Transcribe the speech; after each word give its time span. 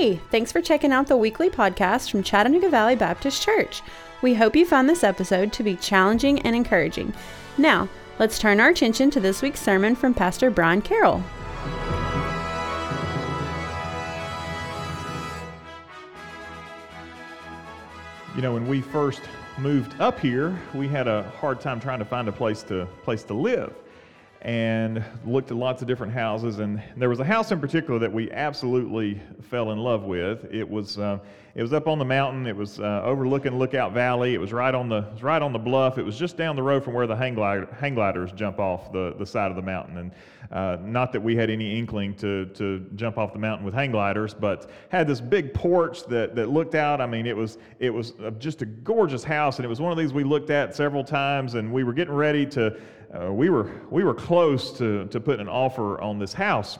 Hey, 0.00 0.16
thanks 0.30 0.50
for 0.50 0.62
checking 0.62 0.92
out 0.92 1.08
the 1.08 1.16
weekly 1.18 1.50
podcast 1.50 2.10
from 2.10 2.22
Chattanooga 2.22 2.70
Valley 2.70 2.96
Baptist 2.96 3.42
Church. 3.42 3.82
We 4.22 4.32
hope 4.32 4.56
you 4.56 4.64
found 4.64 4.88
this 4.88 5.04
episode 5.04 5.52
to 5.52 5.62
be 5.62 5.76
challenging 5.76 6.40
and 6.40 6.56
encouraging. 6.56 7.12
Now, 7.58 7.86
let's 8.18 8.38
turn 8.38 8.60
our 8.60 8.70
attention 8.70 9.10
to 9.10 9.20
this 9.20 9.42
week's 9.42 9.60
sermon 9.60 9.94
from 9.94 10.14
Pastor 10.14 10.50
Brian 10.50 10.80
Carroll. 10.80 11.22
You 18.34 18.40
know, 18.40 18.54
when 18.54 18.66
we 18.66 18.80
first 18.80 19.20
moved 19.58 20.00
up 20.00 20.18
here, 20.18 20.58
we 20.72 20.88
had 20.88 21.08
a 21.08 21.24
hard 21.38 21.60
time 21.60 21.78
trying 21.78 21.98
to 21.98 22.06
find 22.06 22.26
a 22.26 22.32
place 22.32 22.62
to 22.62 22.86
place 23.02 23.22
to 23.24 23.34
live 23.34 23.74
and 24.42 25.04
looked 25.26 25.50
at 25.50 25.56
lots 25.56 25.82
of 25.82 25.88
different 25.88 26.12
houses. 26.12 26.58
And 26.58 26.82
there 26.96 27.08
was 27.08 27.20
a 27.20 27.24
house 27.24 27.52
in 27.52 27.60
particular 27.60 27.98
that 27.98 28.12
we 28.12 28.30
absolutely 28.30 29.20
fell 29.42 29.72
in 29.72 29.78
love 29.78 30.04
with. 30.04 30.46
It 30.52 30.68
was 30.68 30.98
uh, 30.98 31.18
it 31.54 31.62
was 31.62 31.72
up 31.72 31.88
on 31.88 31.98
the 31.98 32.04
mountain. 32.04 32.46
It 32.46 32.54
was 32.54 32.78
uh, 32.78 33.02
overlooking 33.04 33.58
Lookout 33.58 33.92
Valley. 33.92 34.34
It 34.34 34.40
was 34.40 34.52
right 34.52 34.74
on 34.74 34.88
the 34.88 35.04
right 35.20 35.42
on 35.42 35.52
the 35.52 35.58
bluff. 35.58 35.98
It 35.98 36.04
was 36.04 36.16
just 36.16 36.36
down 36.36 36.56
the 36.56 36.62
road 36.62 36.84
from 36.84 36.94
where 36.94 37.06
the 37.06 37.16
hang, 37.16 37.34
glider, 37.34 37.68
hang 37.78 37.94
gliders 37.94 38.32
jump 38.32 38.60
off 38.60 38.92
the, 38.92 39.14
the 39.18 39.26
side 39.26 39.50
of 39.50 39.56
the 39.56 39.62
mountain. 39.62 39.98
And 39.98 40.12
uh, 40.52 40.78
not 40.80 41.12
that 41.12 41.20
we 41.20 41.36
had 41.36 41.50
any 41.50 41.78
inkling 41.78 42.14
to 42.16 42.46
to 42.46 42.86
jump 42.94 43.18
off 43.18 43.32
the 43.32 43.38
mountain 43.38 43.64
with 43.64 43.74
hang 43.74 43.90
gliders, 43.90 44.32
but 44.32 44.70
had 44.90 45.06
this 45.06 45.20
big 45.20 45.52
porch 45.52 46.04
that 46.04 46.34
that 46.36 46.48
looked 46.48 46.76
out. 46.76 47.00
I 47.00 47.06
mean, 47.06 47.26
it 47.26 47.36
was 47.36 47.58
it 47.78 47.90
was 47.90 48.14
just 48.38 48.62
a 48.62 48.66
gorgeous 48.66 49.24
house, 49.24 49.58
and 49.58 49.66
it 49.66 49.68
was 49.68 49.80
one 49.80 49.92
of 49.92 49.98
these 49.98 50.12
we 50.12 50.24
looked 50.24 50.50
at 50.50 50.74
several 50.74 51.02
times, 51.02 51.54
and 51.54 51.72
we 51.72 51.82
were 51.82 51.92
getting 51.92 52.14
ready 52.14 52.46
to 52.46 52.80
uh, 53.14 53.32
we 53.32 53.50
were 53.50 53.70
we 53.90 54.04
were 54.04 54.14
close 54.14 54.76
to 54.78 55.06
to 55.06 55.20
putting 55.20 55.40
an 55.40 55.48
offer 55.48 56.00
on 56.00 56.18
this 56.18 56.32
house, 56.32 56.78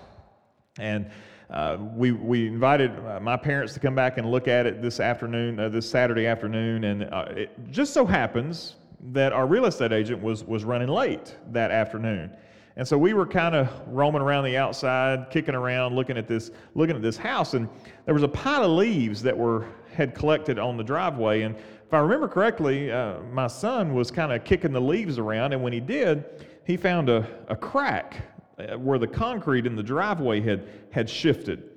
and. 0.78 1.10
Uh, 1.50 1.76
we, 1.96 2.12
we 2.12 2.46
invited 2.46 2.96
uh, 3.00 3.18
my 3.18 3.36
parents 3.36 3.74
to 3.74 3.80
come 3.80 3.92
back 3.92 4.18
and 4.18 4.30
look 4.30 4.46
at 4.46 4.66
it 4.66 4.80
this 4.80 5.00
afternoon, 5.00 5.58
uh, 5.58 5.68
this 5.68 5.90
Saturday 5.90 6.24
afternoon, 6.24 6.84
and 6.84 7.02
uh, 7.12 7.24
it 7.30 7.50
just 7.72 7.92
so 7.92 8.06
happens 8.06 8.76
that 9.12 9.32
our 9.32 9.48
real 9.48 9.66
estate 9.66 9.92
agent 9.92 10.22
was, 10.22 10.44
was 10.44 10.62
running 10.62 10.86
late 10.86 11.36
that 11.50 11.72
afternoon. 11.72 12.30
And 12.76 12.86
so 12.86 12.96
we 12.96 13.14
were 13.14 13.26
kind 13.26 13.54
of 13.54 13.68
roaming 13.88 14.22
around 14.22 14.44
the 14.44 14.56
outside, 14.56 15.28
kicking 15.30 15.54
around, 15.54 15.94
looking 15.96 16.16
at 16.16 16.28
this, 16.28 16.50
looking 16.74 16.94
at 16.94 17.02
this 17.02 17.16
house, 17.16 17.54
and 17.54 17.68
there 18.04 18.14
was 18.14 18.22
a 18.22 18.28
pile 18.28 18.62
of 18.62 18.70
leaves 18.70 19.20
that 19.22 19.36
were 19.36 19.66
had 19.92 20.14
collected 20.14 20.58
on 20.58 20.76
the 20.76 20.84
driveway. 20.84 21.42
And 21.42 21.56
if 21.90 21.94
I 21.94 21.98
remember 21.98 22.28
correctly, 22.28 22.92
uh, 22.92 23.18
my 23.32 23.48
son 23.48 23.94
was 23.94 24.12
kind 24.12 24.30
of 24.30 24.44
kicking 24.44 24.70
the 24.70 24.80
leaves 24.80 25.18
around, 25.18 25.52
and 25.52 25.60
when 25.60 25.72
he 25.72 25.80
did, 25.80 26.24
he 26.64 26.76
found 26.76 27.08
a, 27.08 27.26
a 27.48 27.56
crack 27.56 28.28
uh, 28.60 28.78
where 28.78 28.96
the 28.96 29.08
concrete 29.08 29.66
in 29.66 29.74
the 29.74 29.82
driveway 29.82 30.40
had, 30.40 30.68
had 30.92 31.10
shifted. 31.10 31.68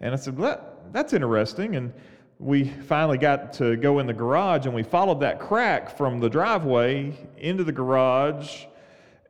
And 0.00 0.14
I 0.14 0.16
said, 0.16 0.38
well, 0.38 0.48
that, 0.48 0.92
that's 0.94 1.12
interesting. 1.12 1.76
And 1.76 1.92
we 2.38 2.64
finally 2.64 3.18
got 3.18 3.52
to 3.54 3.76
go 3.76 3.98
in 3.98 4.06
the 4.06 4.14
garage, 4.14 4.64
and 4.64 4.74
we 4.74 4.82
followed 4.82 5.20
that 5.20 5.38
crack 5.38 5.94
from 5.94 6.18
the 6.18 6.30
driveway 6.30 7.14
into 7.36 7.62
the 7.62 7.72
garage, 7.72 8.64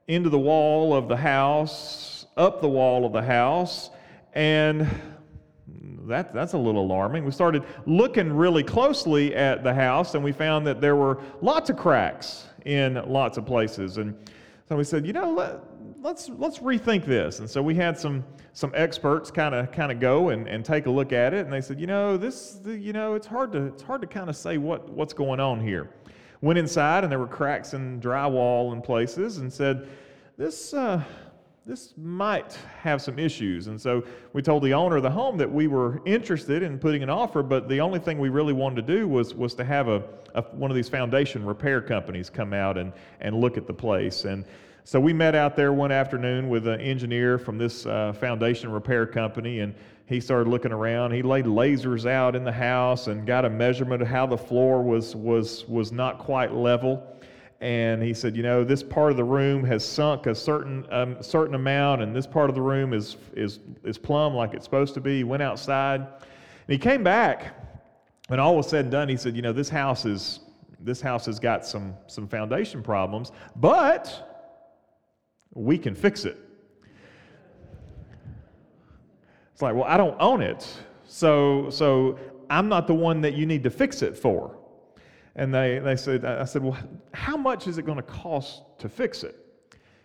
into 0.07 0.31
the 0.31 0.39
wall 0.39 0.95
of 0.95 1.09
the 1.09 1.17
house, 1.17 2.27
up 2.37 2.61
the 2.61 2.69
wall 2.69 3.05
of 3.05 3.13
the 3.13 3.23
house, 3.23 3.91
and 4.35 4.87
that, 6.09 6.35
that's 6.35 6.55
a 6.55 6.59
little 6.59 6.85
alarming. 6.85 7.25
We 7.25 7.31
started 7.31 7.65
looking 7.87 8.33
really 8.33 8.63
closely 8.63 9.35
at 9.35 9.63
the 9.63 9.73
house, 9.73 10.15
and 10.15 10.25
we 10.25 10.33
found 10.33 10.67
that 10.67 10.81
there 10.81 10.97
were 10.97 11.21
lots 11.41 11.71
of 11.71 11.77
cracks 11.77 12.47
in 12.65 12.95
lots 13.07 13.39
of 13.39 13.47
places. 13.47 13.99
And 13.99 14.17
so 14.69 14.77
we 14.77 14.85
said, 14.85 15.07
you 15.07 15.13
know, 15.13 15.31
let, 15.33 15.61
let's 16.03 16.29
let's 16.31 16.59
rethink 16.59 17.05
this. 17.05 17.39
And 17.39 17.49
so 17.49 17.63
we 17.63 17.75
had 17.75 17.99
some 17.99 18.25
some 18.53 18.73
experts 18.75 19.31
kind 19.31 19.55
of 19.55 19.71
kind 19.73 19.93
of 19.93 20.01
go 20.01 20.31
and, 20.31 20.49
and 20.49 20.65
take 20.65 20.87
a 20.87 20.91
look 20.91 21.13
at 21.13 21.33
it, 21.35 21.45
and 21.45 21.53
they 21.53 21.61
said, 21.61 21.81
you 21.81 21.87
know, 21.87 22.17
this 22.17 22.61
you 22.65 22.93
know 22.93 23.15
it's 23.15 23.27
hard 23.27 23.53
to 23.53 23.67
it's 23.67 23.83
hard 23.83 24.01
to 24.01 24.07
kind 24.07 24.29
of 24.29 24.37
say 24.37 24.59
what 24.59 24.89
what's 24.91 25.13
going 25.13 25.41
on 25.41 25.61
here. 25.61 25.91
Went 26.41 26.59
inside, 26.59 27.03
and 27.03 27.11
there 27.11 27.19
were 27.19 27.27
cracks 27.27 27.75
in 27.75 28.01
drywall 28.01 28.73
in 28.73 28.81
places, 28.81 29.39
and 29.39 29.53
said, 29.53 29.89
this. 30.37 30.75
Uh, 30.75 31.03
this 31.69 31.93
might 31.99 32.59
have 32.81 33.03
some 33.03 33.19
issues. 33.19 33.67
And 33.67 33.79
so 33.79 34.03
we 34.33 34.41
told 34.41 34.63
the 34.63 34.73
owner 34.73 34.97
of 34.97 35.03
the 35.03 35.11
home 35.11 35.37
that 35.37 35.53
we 35.53 35.67
were 35.67 36.01
interested 36.07 36.63
in 36.63 36.79
putting 36.79 37.03
an 37.03 37.11
offer, 37.11 37.43
but 37.43 37.69
the 37.69 37.79
only 37.79 37.99
thing 37.99 38.19
we 38.19 38.31
really 38.31 38.55
wanted 38.55 38.87
to 38.87 38.95
do 38.97 39.07
was, 39.07 39.35
was 39.35 39.53
to 39.57 39.65
have 39.65 39.87
a, 39.87 40.03
a, 40.35 40.41
one 40.53 40.71
of 40.71 40.75
these 40.75 40.89
foundation 40.89 41.45
repair 41.45 41.83
companies 41.83 42.31
come 42.31 42.55
out 42.55 42.79
and, 42.79 42.95
and 43.21 43.39
look 43.39 43.59
at 43.59 43.67
the 43.67 43.75
place. 43.75 44.25
And 44.25 44.47
so 44.85 44.99
we 44.99 45.13
met 45.13 45.35
out 45.35 45.57
there 45.57 45.75
one 45.75 45.93
afternoon 45.93 46.49
with 46.49 46.67
an 46.67 46.81
engineer 46.81 47.37
from 47.37 47.59
this 47.59 47.85
uh, 47.85 48.15
foundation 48.15 48.73
repair 48.73 49.05
company, 49.07 49.61
and 49.61 49.75
he 50.07 50.21
started 50.21 50.49
looking 50.49 50.73
around. 50.73 51.13
He 51.13 51.21
laid 51.21 51.45
lasers 51.45 52.11
out 52.11 52.35
in 52.35 52.45
the 52.45 52.53
house 52.53 53.09
and 53.09 53.27
got 53.27 53.45
a 53.45 53.51
measurement 53.51 54.01
of 54.01 54.09
how 54.09 54.25
the 54.25 54.39
floor 54.39 54.83
was, 54.83 55.15
was, 55.15 55.69
was 55.69 55.93
not 55.93 56.19
quite 56.19 56.55
level 56.55 57.07
and 57.61 58.01
he 58.03 58.15
said, 58.15 58.37
you 58.37 58.43
know, 58.45 58.63
this 58.63 58.85
part 58.85 59.11
of 59.11 59.17
the 59.17 59.25
room 59.25 59.65
has 59.65 59.85
sunk 59.85 60.27
a 60.27 60.35
certain 60.35 60.87
um, 60.93 61.21
certain 61.21 61.57
amount, 61.57 62.03
and 62.03 62.15
this 62.15 62.27
part 62.27 62.49
of 62.49 62.55
the 62.55 62.63
room 62.63 62.93
is 62.93 63.17
is 63.35 63.59
is 63.83 63.99
plumb 63.99 64.35
like 64.35 64.55
it's 64.55 64.65
supposed 64.65 64.95
to 64.95 65.01
be. 65.01 65.19
He 65.19 65.25
went 65.25 65.43
outside, 65.43 66.01
and 66.01 66.09
he 66.69 66.79
came 66.79 67.03
back. 67.03 67.55
When 68.29 68.39
all 68.39 68.57
was 68.57 68.69
said 68.69 68.85
and 68.85 68.93
done, 68.93 69.09
he 69.09 69.17
said, 69.17 69.35
you 69.35 69.43
know, 69.43 69.53
this 69.53 69.69
house 69.69 70.05
is 70.05 70.41
this 70.81 71.01
house 71.01 71.27
has 71.27 71.41
got 71.41 71.67
some 71.67 71.95
some 72.07 72.29
foundation 72.29 72.81
problems, 72.83 73.33
but 73.57 74.55
we 75.53 75.79
can 75.79 75.97
fix 75.97 76.25
it. 76.25 76.39
It's 79.53 79.63
like, 79.63 79.75
well, 79.75 79.85
I 79.85 79.97
don't 79.97 80.17
own 80.21 80.43
it, 80.43 80.69
so 81.05 81.71
so 81.71 82.21
I'm 82.51 82.69
not 82.69 82.87
the 82.87 82.95
one 82.95 83.21
that 83.23 83.35
you 83.35 83.47
need 83.47 83.65
to 83.65 83.71
fix 83.71 84.03
it 84.03 84.17
for. 84.17 84.58
And 85.39 85.55
they, 85.55 85.79
they 85.79 85.97
said, 85.97 86.25
I 86.25 86.45
said, 86.45 86.65
well, 86.65 86.77
how 87.15 87.37
much 87.37 87.69
is 87.69 87.79
it 87.79 87.87
going 87.87 87.95
to 87.97 88.03
cost 88.03 88.63
to 88.81 88.89
fix 88.89 89.23
it? 89.23 89.37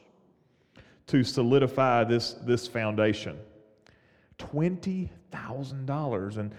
to 1.08 1.24
solidify 1.24 2.04
this, 2.04 2.32
this 2.32 2.66
foundation. 2.66 3.36
$20,000. 4.38 6.38
And 6.38 6.54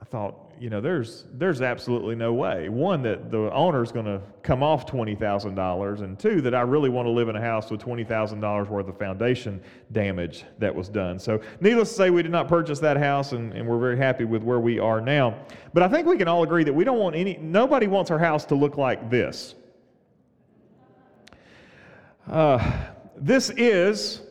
I 0.00 0.04
thought, 0.04 0.41
you 0.60 0.70
know, 0.70 0.80
there's 0.80 1.24
there's 1.32 1.60
absolutely 1.60 2.14
no 2.14 2.32
way. 2.32 2.68
One 2.68 3.02
that 3.02 3.30
the 3.30 3.52
owner's 3.52 3.92
going 3.92 4.06
to 4.06 4.20
come 4.42 4.62
off 4.62 4.86
twenty 4.86 5.14
thousand 5.14 5.54
dollars, 5.54 6.00
and 6.00 6.18
two 6.18 6.40
that 6.42 6.54
I 6.54 6.60
really 6.60 6.88
want 6.88 7.06
to 7.06 7.10
live 7.10 7.28
in 7.28 7.36
a 7.36 7.40
house 7.40 7.70
with 7.70 7.80
twenty 7.80 8.04
thousand 8.04 8.40
dollars 8.40 8.68
worth 8.68 8.88
of 8.88 8.98
foundation 8.98 9.60
damage 9.92 10.44
that 10.58 10.74
was 10.74 10.88
done. 10.88 11.18
So, 11.18 11.40
needless 11.60 11.88
to 11.90 11.94
say, 11.94 12.10
we 12.10 12.22
did 12.22 12.32
not 12.32 12.48
purchase 12.48 12.78
that 12.80 12.96
house, 12.96 13.32
and, 13.32 13.52
and 13.52 13.66
we're 13.66 13.78
very 13.78 13.96
happy 13.96 14.24
with 14.24 14.42
where 14.42 14.60
we 14.60 14.78
are 14.78 15.00
now. 15.00 15.36
But 15.74 15.82
I 15.82 15.88
think 15.88 16.06
we 16.06 16.16
can 16.16 16.28
all 16.28 16.42
agree 16.42 16.64
that 16.64 16.72
we 16.72 16.84
don't 16.84 16.98
want 16.98 17.16
any. 17.16 17.36
Nobody 17.36 17.86
wants 17.86 18.10
our 18.10 18.18
house 18.18 18.44
to 18.46 18.54
look 18.54 18.76
like 18.76 19.10
this. 19.10 19.54
Uh, 22.26 22.72
this 23.16 23.50
is, 23.50 24.22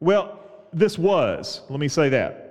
well, 0.00 0.40
this 0.72 0.98
was. 0.98 1.60
Let 1.68 1.78
me 1.78 1.88
say 1.88 2.08
that. 2.08 2.41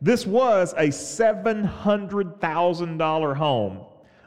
This 0.00 0.24
was 0.26 0.74
a 0.74 0.88
$700,000 0.88 3.36
home 3.36 3.80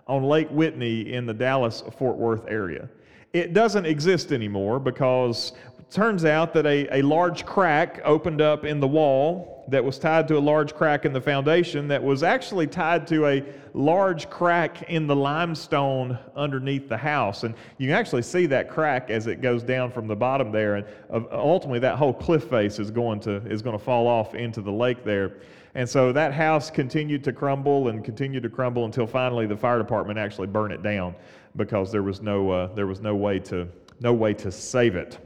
on 0.05 0.23
Lake 0.23 0.49
Whitney 0.49 1.13
in 1.13 1.25
the 1.25 1.33
Dallas 1.33 1.81
Fort 1.97 2.17
Worth 2.17 2.45
area. 2.49 2.89
It 3.31 3.53
doesn't 3.53 3.85
exist 3.85 4.33
anymore 4.33 4.79
because 4.79 5.53
it 5.79 5.89
turns 5.89 6.25
out 6.25 6.53
that 6.55 6.65
a, 6.65 6.99
a 6.99 7.01
large 7.01 7.45
crack 7.45 8.01
opened 8.03 8.41
up 8.41 8.65
in 8.65 8.81
the 8.81 8.87
wall 8.87 9.63
that 9.69 9.81
was 9.81 9.97
tied 9.97 10.27
to 10.27 10.37
a 10.37 10.39
large 10.39 10.75
crack 10.75 11.05
in 11.05 11.13
the 11.13 11.21
foundation 11.21 11.87
that 11.87 12.03
was 12.03 12.23
actually 12.23 12.67
tied 12.67 13.07
to 13.07 13.27
a 13.27 13.41
large 13.73 14.29
crack 14.29 14.89
in 14.89 15.07
the 15.07 15.15
limestone 15.15 16.17
underneath 16.35 16.89
the 16.89 16.97
house. 16.97 17.43
And 17.43 17.55
you 17.77 17.87
can 17.87 17.95
actually 17.95 18.23
see 18.23 18.45
that 18.47 18.69
crack 18.69 19.09
as 19.09 19.27
it 19.27 19.41
goes 19.41 19.63
down 19.63 19.91
from 19.91 20.07
the 20.07 20.15
bottom 20.15 20.51
there. 20.51 20.75
And 20.75 20.85
uh, 21.09 21.21
ultimately, 21.31 21.79
that 21.79 21.95
whole 21.95 22.13
cliff 22.13 22.49
face 22.49 22.79
is 22.79 22.91
going 22.91 23.21
to, 23.21 23.35
is 23.49 23.61
going 23.61 23.77
to 23.77 23.83
fall 23.83 24.07
off 24.07 24.35
into 24.35 24.61
the 24.61 24.71
lake 24.71 25.05
there. 25.05 25.37
And 25.75 25.87
so 25.87 26.11
that 26.11 26.33
house 26.33 26.69
continued 26.69 27.23
to 27.23 27.33
crumble 27.33 27.87
and 27.87 28.03
continued 28.03 28.43
to 28.43 28.49
crumble 28.49 28.85
until 28.85 29.07
finally 29.07 29.45
the 29.45 29.55
fire 29.55 29.77
department 29.77 30.19
actually 30.19 30.47
burned 30.47 30.73
it 30.73 30.83
down 30.83 31.15
because 31.55 31.91
there 31.91 32.03
was 32.03 32.21
no, 32.21 32.49
uh, 32.51 32.73
there 32.73 32.87
was 32.87 32.99
no, 32.99 33.15
way, 33.15 33.39
to, 33.39 33.67
no 33.99 34.13
way 34.13 34.33
to 34.33 34.51
save 34.51 34.95
it. 34.95 35.17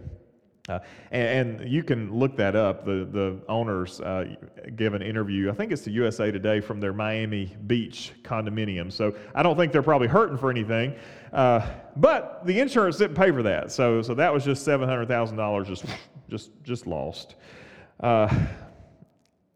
Uh, 0.68 0.80
and, 1.12 1.60
and, 1.62 1.70
you 1.70 1.84
can 1.84 2.12
look 2.12 2.36
that 2.36 2.56
up. 2.56 2.86
The, 2.86 3.08
the 3.12 3.40
owners 3.48 4.02
uh, 4.02 4.36
give 4.76 4.96
an 4.96 5.04
interview, 5.04 5.52
I 5.52 5.54
think 5.54 5.72
it's 5.72 5.84
to 5.84 5.92
USA 5.92 6.32
Today, 6.32 6.60
from 6.60 6.80
their 6.80 6.94
Miami 6.94 7.56
Beach 7.68 8.14
condominium. 8.24 8.92
So 8.92 9.16
I 9.36 9.44
don't 9.44 9.56
think 9.58 9.72
they're 9.72 9.84
probably 9.84 10.08
hurting 10.08 10.38
for 10.38 10.50
anything. 10.50 10.96
Uh, 11.32 11.68
but 11.98 12.44
the 12.46 12.60
insurance 12.60 12.98
didn't 12.98 13.16
pay 13.16 13.30
for 13.30 13.44
that. 13.44 13.72
So, 13.72 14.02
so 14.02 14.16
that 14.16 14.34
was 14.34 14.44
just 14.44 14.68
$700,000 14.68 15.68
just, 15.68 15.86
just, 16.30 16.50
just 16.64 16.88
lost. 16.88 17.36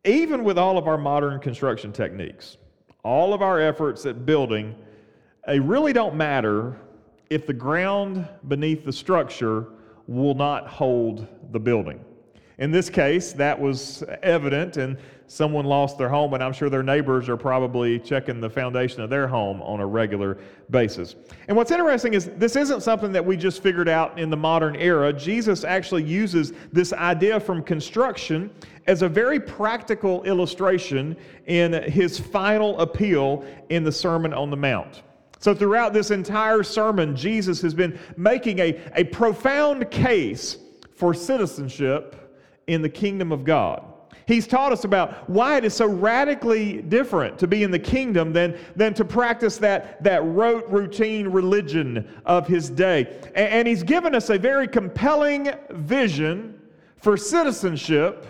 Even 0.06 0.44
with 0.44 0.58
all 0.58 0.78
of 0.78 0.88
our 0.88 0.98
modern 0.98 1.40
construction 1.40 1.92
techniques, 1.92 2.58
all 3.04 3.34
of 3.34 3.42
our 3.42 3.60
efforts 3.60 4.06
at 4.06 4.26
building, 4.26 4.76
they 5.46 5.60
really 5.60 5.94
don't 5.94 6.16
matter 6.16 6.80
if 7.30 7.46
the 7.46 7.54
ground 7.54 8.28
beneath 8.48 8.86
the 8.86 8.94
structure 8.94 9.68
will 10.08 10.36
not 10.36 10.68
hold 10.68 11.28
the 11.52 11.60
building. 11.60 12.04
In 12.58 12.72
this 12.72 12.90
case, 12.90 13.34
that 13.34 13.60
was 13.60 14.04
evident, 14.24 14.78
and 14.78 14.98
someone 15.30 15.64
lost 15.64 16.00
their 16.00 16.10
home, 16.10 16.34
and 16.34 16.44
I'm 16.44 16.52
sure 16.52 16.72
their 16.72 16.84
neighbors 16.84 17.30
are 17.30 17.38
probably 17.38 18.00
checking 18.00 18.42
the 18.42 18.50
foundation 18.50 19.02
of 19.02 19.12
their 19.12 19.28
home 19.28 19.62
on 19.62 19.80
a 19.80 19.86
regular 19.86 20.40
basis. 20.72 21.16
And 21.48 21.56
what's 21.56 21.70
interesting 21.70 22.16
is 22.16 22.32
this 22.38 22.56
isn't 22.56 22.82
something 22.82 23.12
that 23.12 23.24
we 23.24 23.38
just 23.38 23.62
figured 23.62 23.88
out 23.88 24.20
in 24.20 24.32
the 24.32 24.38
modern 24.38 24.76
era. 24.76 25.14
Jesus 25.14 25.64
actually 25.64 26.04
uses 26.04 26.54
this 26.74 26.94
idea 26.94 27.40
from 27.40 27.62
construction 27.62 28.50
as 28.88 29.04
a 29.04 29.08
very 29.08 29.40
practical 29.40 30.24
illustration 30.24 31.16
in 31.46 31.74
his 31.84 32.20
final 32.20 32.80
appeal 32.80 33.46
in 33.70 33.84
the 33.84 33.92
Sermon 33.92 34.34
on 34.34 34.50
the 34.50 34.58
Mount. 34.58 35.04
So, 35.38 35.54
throughout 35.54 35.94
this 35.94 36.10
entire 36.10 36.64
sermon, 36.64 37.16
Jesus 37.16 37.62
has 37.62 37.76
been 37.76 38.00
making 38.18 38.60
a, 38.60 38.82
a 38.96 39.04
profound 39.04 39.92
case 39.92 40.58
for 40.96 41.14
citizenship 41.14 42.36
in 42.66 42.82
the 42.82 42.90
kingdom 42.90 43.32
of 43.32 43.44
God. 43.44 43.89
He's 44.30 44.46
taught 44.46 44.72
us 44.72 44.84
about 44.84 45.28
why 45.28 45.58
it 45.58 45.66
is 45.66 45.74
so 45.74 45.88
radically 45.88 46.84
different 46.84 47.40
to 47.40 47.48
be 47.48 47.64
in 47.64 47.72
the 47.72 47.80
kingdom 47.80 48.32
than, 48.32 48.60
than 48.76 48.94
to 48.94 49.04
practice 49.04 49.58
that, 49.58 50.04
that 50.04 50.24
rote, 50.24 50.70
routine 50.70 51.28
religion 51.28 52.08
of 52.28 52.46
his 52.46 52.70
day. 52.70 53.20
And, 53.34 53.50
and 53.50 53.68
he's 53.68 53.82
given 53.82 54.14
us 54.14 54.30
a 54.30 54.38
very 54.38 54.68
compelling 54.68 55.50
vision 55.72 56.62
for 56.98 57.18
citizenship 57.18 58.28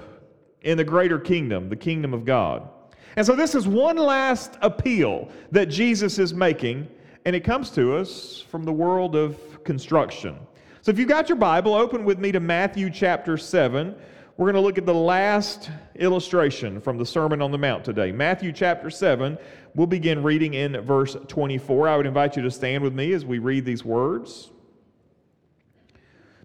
in 0.62 0.78
the 0.78 0.86
greater 0.86 1.20
kingdom, 1.20 1.68
the 1.68 1.76
kingdom 1.76 2.14
of 2.14 2.24
God. 2.24 2.70
And 3.18 3.26
so, 3.26 3.36
this 3.36 3.54
is 3.54 3.68
one 3.68 3.98
last 3.98 4.58
appeal 4.62 5.28
that 5.52 5.66
Jesus 5.66 6.18
is 6.18 6.34
making, 6.34 6.88
and 7.26 7.36
it 7.36 7.44
comes 7.44 7.72
to 7.72 7.98
us 7.98 8.46
from 8.50 8.64
the 8.64 8.72
world 8.72 9.18
of 9.18 9.66
construction. 9.66 10.38
So, 10.82 10.92
if 10.92 10.98
you've 10.98 11.10
got 11.10 11.28
your 11.28 11.38
Bible, 11.38 11.74
open 11.74 12.06
with 12.06 12.20
me 12.20 12.32
to 12.32 12.40
Matthew 12.40 12.90
chapter 12.90 13.36
7. 13.36 13.96
We're 14.40 14.46
going 14.46 14.64
to 14.64 14.66
look 14.66 14.78
at 14.78 14.86
the 14.86 14.94
last 14.94 15.70
illustration 15.96 16.80
from 16.80 16.98
the 16.98 17.06
Sermon 17.06 17.42
on 17.42 17.52
the 17.52 17.58
Mount 17.58 17.84
today. 17.84 18.14
Matthew 18.14 18.54
chapter 18.54 18.90
7. 18.90 19.38
We'll 19.76 19.86
begin 19.86 20.24
reading 20.24 20.54
in 20.54 20.80
verse 20.80 21.18
24. 21.28 21.90
I 21.90 21.98
would 21.98 22.06
invite 22.06 22.38
you 22.38 22.44
to 22.44 22.50
stand 22.50 22.82
with 22.82 22.94
me 22.94 23.12
as 23.12 23.26
we 23.26 23.40
read 23.40 23.66
these 23.66 23.84
words. 23.84 24.50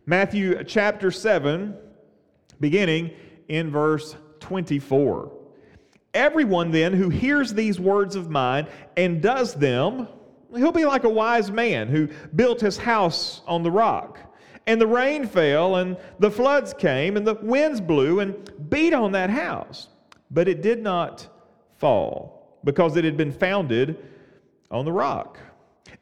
Matthew 0.06 0.64
chapter 0.64 1.12
7, 1.12 1.76
beginning 2.58 3.12
in 3.46 3.70
verse 3.70 4.16
24. 4.40 5.30
Everyone 6.14 6.72
then 6.72 6.94
who 6.94 7.10
hears 7.10 7.54
these 7.54 7.78
words 7.78 8.16
of 8.16 8.28
mine 8.28 8.66
and 8.96 9.22
does 9.22 9.54
them, 9.54 10.08
he'll 10.52 10.72
be 10.72 10.84
like 10.84 11.04
a 11.04 11.08
wise 11.08 11.52
man 11.52 11.86
who 11.86 12.08
built 12.34 12.60
his 12.60 12.76
house 12.76 13.42
on 13.46 13.62
the 13.62 13.70
rock. 13.70 14.18
And 14.66 14.80
the 14.80 14.86
rain 14.86 15.26
fell, 15.26 15.76
and 15.76 15.96
the 16.18 16.30
floods 16.30 16.72
came, 16.72 17.16
and 17.16 17.26
the 17.26 17.34
winds 17.34 17.80
blew 17.80 18.20
and 18.20 18.50
beat 18.70 18.94
on 18.94 19.12
that 19.12 19.30
house. 19.30 19.88
But 20.30 20.48
it 20.48 20.62
did 20.62 20.82
not 20.82 21.28
fall, 21.76 22.58
because 22.64 22.96
it 22.96 23.04
had 23.04 23.16
been 23.16 23.32
founded 23.32 23.98
on 24.70 24.84
the 24.84 24.92
rock. 24.92 25.38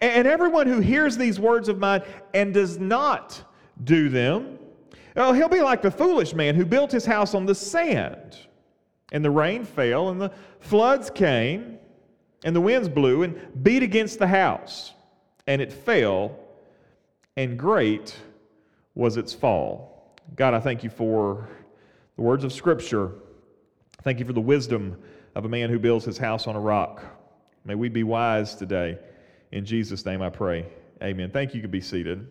And 0.00 0.28
everyone 0.28 0.66
who 0.66 0.80
hears 0.80 1.16
these 1.16 1.40
words 1.40 1.68
of 1.68 1.78
mine 1.78 2.02
and 2.34 2.54
does 2.54 2.78
not 2.78 3.42
do 3.84 4.08
them, 4.08 4.58
well, 5.16 5.32
he'll 5.32 5.48
be 5.48 5.60
like 5.60 5.82
the 5.82 5.90
foolish 5.90 6.32
man 6.32 6.54
who 6.54 6.64
built 6.64 6.90
his 6.90 7.04
house 7.04 7.34
on 7.34 7.44
the 7.44 7.54
sand. 7.54 8.38
And 9.10 9.24
the 9.24 9.30
rain 9.30 9.64
fell, 9.64 10.08
and 10.08 10.20
the 10.20 10.30
floods 10.60 11.10
came, 11.10 11.78
and 12.44 12.56
the 12.56 12.60
winds 12.60 12.88
blew 12.88 13.24
and 13.24 13.36
beat 13.62 13.82
against 13.82 14.18
the 14.18 14.26
house, 14.26 14.92
and 15.46 15.60
it 15.60 15.72
fell, 15.72 16.38
and 17.36 17.58
great 17.58 18.16
was 18.94 19.16
its 19.16 19.32
fall. 19.32 20.16
God, 20.36 20.54
I 20.54 20.60
thank 20.60 20.84
you 20.84 20.90
for 20.90 21.48
the 22.16 22.22
words 22.22 22.44
of 22.44 22.52
Scripture. 22.52 23.12
Thank 24.02 24.18
you 24.18 24.24
for 24.24 24.32
the 24.32 24.40
wisdom 24.40 24.96
of 25.34 25.44
a 25.44 25.48
man 25.48 25.70
who 25.70 25.78
builds 25.78 26.04
his 26.04 26.18
house 26.18 26.46
on 26.46 26.56
a 26.56 26.60
rock. 26.60 27.02
May 27.64 27.74
we 27.74 27.88
be 27.88 28.02
wise 28.02 28.54
today. 28.54 28.98
In 29.52 29.64
Jesus' 29.64 30.04
name 30.04 30.20
I 30.22 30.30
pray. 30.30 30.66
Amen. 31.02 31.30
Thank 31.30 31.50
you. 31.50 31.56
You 31.56 31.62
can 31.62 31.70
be 31.70 31.80
seated. 31.80 32.26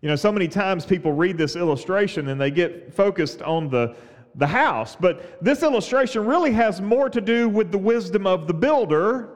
You 0.00 0.08
know, 0.08 0.16
so 0.16 0.32
many 0.32 0.48
times 0.48 0.86
people 0.86 1.12
read 1.12 1.36
this 1.36 1.56
illustration 1.56 2.28
and 2.28 2.40
they 2.40 2.50
get 2.50 2.94
focused 2.94 3.42
on 3.42 3.68
the, 3.68 3.94
the 4.34 4.46
house, 4.46 4.96
but 4.98 5.42
this 5.44 5.62
illustration 5.62 6.24
really 6.24 6.52
has 6.52 6.80
more 6.80 7.10
to 7.10 7.20
do 7.20 7.48
with 7.48 7.70
the 7.70 7.78
wisdom 7.78 8.26
of 8.26 8.46
the 8.46 8.54
builder 8.54 9.28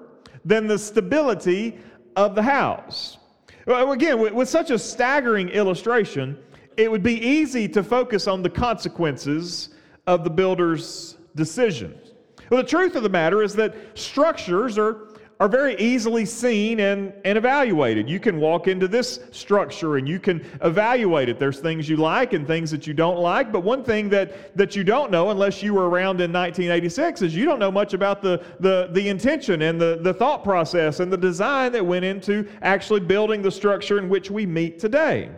than 0.44 0.66
the 0.66 0.78
stability 0.78 1.78
of 2.16 2.34
the 2.34 2.42
house. 2.42 3.18
Again, 3.66 4.18
with, 4.18 4.32
with 4.32 4.48
such 4.48 4.70
a 4.70 4.78
staggering 4.78 5.48
illustration, 5.48 6.38
it 6.76 6.90
would 6.90 7.02
be 7.02 7.14
easy 7.14 7.68
to 7.68 7.82
focus 7.82 8.26
on 8.26 8.42
the 8.42 8.50
consequences 8.50 9.70
of 10.06 10.24
the 10.24 10.30
builder's 10.30 11.16
decisions. 11.34 12.12
Well, 12.50 12.62
the 12.62 12.68
truth 12.68 12.94
of 12.94 13.02
the 13.02 13.08
matter 13.08 13.42
is 13.42 13.54
that 13.54 13.74
structures 13.94 14.76
are 14.76 15.08
are 15.40 15.48
very 15.48 15.74
easily 15.76 16.24
seen 16.24 16.80
and, 16.80 17.12
and 17.24 17.36
evaluated. 17.36 18.08
You 18.08 18.20
can 18.20 18.38
walk 18.38 18.68
into 18.68 18.86
this 18.86 19.20
structure 19.32 19.96
and 19.96 20.08
you 20.08 20.20
can 20.20 20.46
evaluate 20.62 21.28
it. 21.28 21.38
There's 21.38 21.58
things 21.58 21.88
you 21.88 21.96
like 21.96 22.32
and 22.32 22.46
things 22.46 22.70
that 22.70 22.86
you 22.86 22.94
don't 22.94 23.18
like, 23.18 23.52
but 23.52 23.60
one 23.60 23.82
thing 23.82 24.08
that, 24.10 24.56
that 24.56 24.76
you 24.76 24.84
don't 24.84 25.10
know, 25.10 25.30
unless 25.30 25.62
you 25.62 25.74
were 25.74 25.88
around 25.88 26.20
in 26.20 26.32
1986, 26.32 27.22
is 27.22 27.34
you 27.34 27.44
don't 27.44 27.58
know 27.58 27.72
much 27.72 27.94
about 27.94 28.22
the, 28.22 28.42
the, 28.60 28.88
the 28.92 29.08
intention 29.08 29.62
and 29.62 29.80
the, 29.80 29.98
the 30.02 30.14
thought 30.14 30.44
process 30.44 31.00
and 31.00 31.12
the 31.12 31.16
design 31.16 31.72
that 31.72 31.84
went 31.84 32.04
into 32.04 32.48
actually 32.62 33.00
building 33.00 33.42
the 33.42 33.50
structure 33.50 33.98
in 33.98 34.08
which 34.08 34.30
we 34.30 34.46
meet 34.46 34.78
today. 34.78 35.30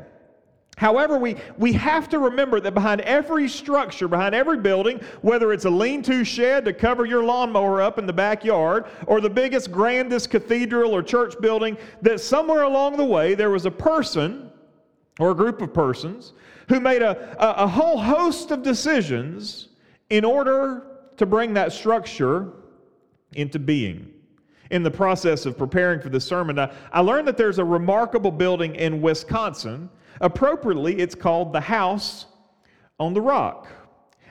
However, 0.76 1.16
we, 1.16 1.36
we 1.56 1.72
have 1.72 2.06
to 2.10 2.18
remember 2.18 2.60
that 2.60 2.74
behind 2.74 3.00
every 3.00 3.48
structure, 3.48 4.08
behind 4.08 4.34
every 4.34 4.58
building, 4.58 5.00
whether 5.22 5.54
it's 5.54 5.64
a 5.64 5.70
lean 5.70 6.02
to 6.02 6.22
shed 6.22 6.66
to 6.66 6.72
cover 6.74 7.06
your 7.06 7.24
lawnmower 7.24 7.80
up 7.80 7.98
in 7.98 8.04
the 8.04 8.12
backyard, 8.12 8.84
or 9.06 9.22
the 9.22 9.30
biggest, 9.30 9.72
grandest 9.72 10.28
cathedral 10.28 10.94
or 10.94 11.02
church 11.02 11.34
building, 11.40 11.78
that 12.02 12.20
somewhere 12.20 12.62
along 12.62 12.98
the 12.98 13.04
way 13.04 13.34
there 13.34 13.48
was 13.48 13.64
a 13.64 13.70
person 13.70 14.50
or 15.18 15.30
a 15.30 15.34
group 15.34 15.62
of 15.62 15.72
persons 15.72 16.34
who 16.68 16.78
made 16.78 17.00
a, 17.00 17.42
a, 17.42 17.64
a 17.64 17.66
whole 17.66 17.96
host 17.96 18.50
of 18.50 18.62
decisions 18.62 19.68
in 20.10 20.26
order 20.26 20.98
to 21.16 21.24
bring 21.24 21.54
that 21.54 21.72
structure 21.72 22.52
into 23.32 23.58
being. 23.58 24.12
In 24.70 24.82
the 24.82 24.90
process 24.90 25.46
of 25.46 25.56
preparing 25.56 26.00
for 26.00 26.10
this 26.10 26.26
sermon, 26.26 26.58
I, 26.58 26.70
I 26.92 27.00
learned 27.00 27.26
that 27.28 27.38
there's 27.38 27.58
a 27.58 27.64
remarkable 27.64 28.30
building 28.32 28.74
in 28.74 29.00
Wisconsin 29.00 29.88
Appropriately, 30.20 30.98
it's 30.98 31.14
called 31.14 31.52
the 31.52 31.60
house 31.60 32.26
on 32.98 33.14
the 33.14 33.20
rock. 33.20 33.68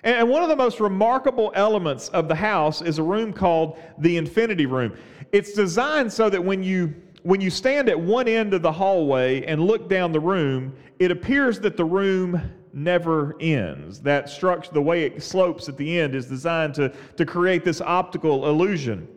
And 0.03 0.29
one 0.29 0.43
of 0.43 0.49
the 0.49 0.55
most 0.55 0.79
remarkable 0.79 1.51
elements 1.55 2.09
of 2.09 2.27
the 2.27 2.35
house 2.35 2.81
is 2.81 2.99
a 2.99 3.03
room 3.03 3.33
called 3.33 3.79
the 3.97 4.17
infinity 4.17 4.67
room. 4.67 4.95
It's 5.31 5.53
designed 5.53 6.13
so 6.13 6.29
that 6.29 6.43
when 6.43 6.63
you 6.63 6.93
when 7.23 7.41
you 7.41 7.49
stand 7.49 7.89
at 7.89 7.99
one 7.99 8.27
end 8.27 8.53
of 8.53 8.61
the 8.61 8.71
hallway 8.71 9.43
and 9.45 9.59
look 9.59 9.89
down 9.89 10.11
the 10.11 10.19
room, 10.19 10.75
it 10.99 11.09
appears 11.09 11.59
that 11.61 11.75
the 11.75 11.83
room 11.83 12.39
never 12.71 13.35
ends. 13.39 13.99
That 14.01 14.29
structure, 14.29 14.71
the 14.71 14.81
way 14.83 15.05
it 15.05 15.23
slopes 15.23 15.67
at 15.67 15.75
the 15.75 15.99
end, 15.99 16.13
is 16.13 16.27
designed 16.27 16.75
to, 16.75 16.89
to 17.17 17.25
create 17.25 17.65
this 17.65 17.81
optical 17.81 18.47
illusion. 18.47 19.07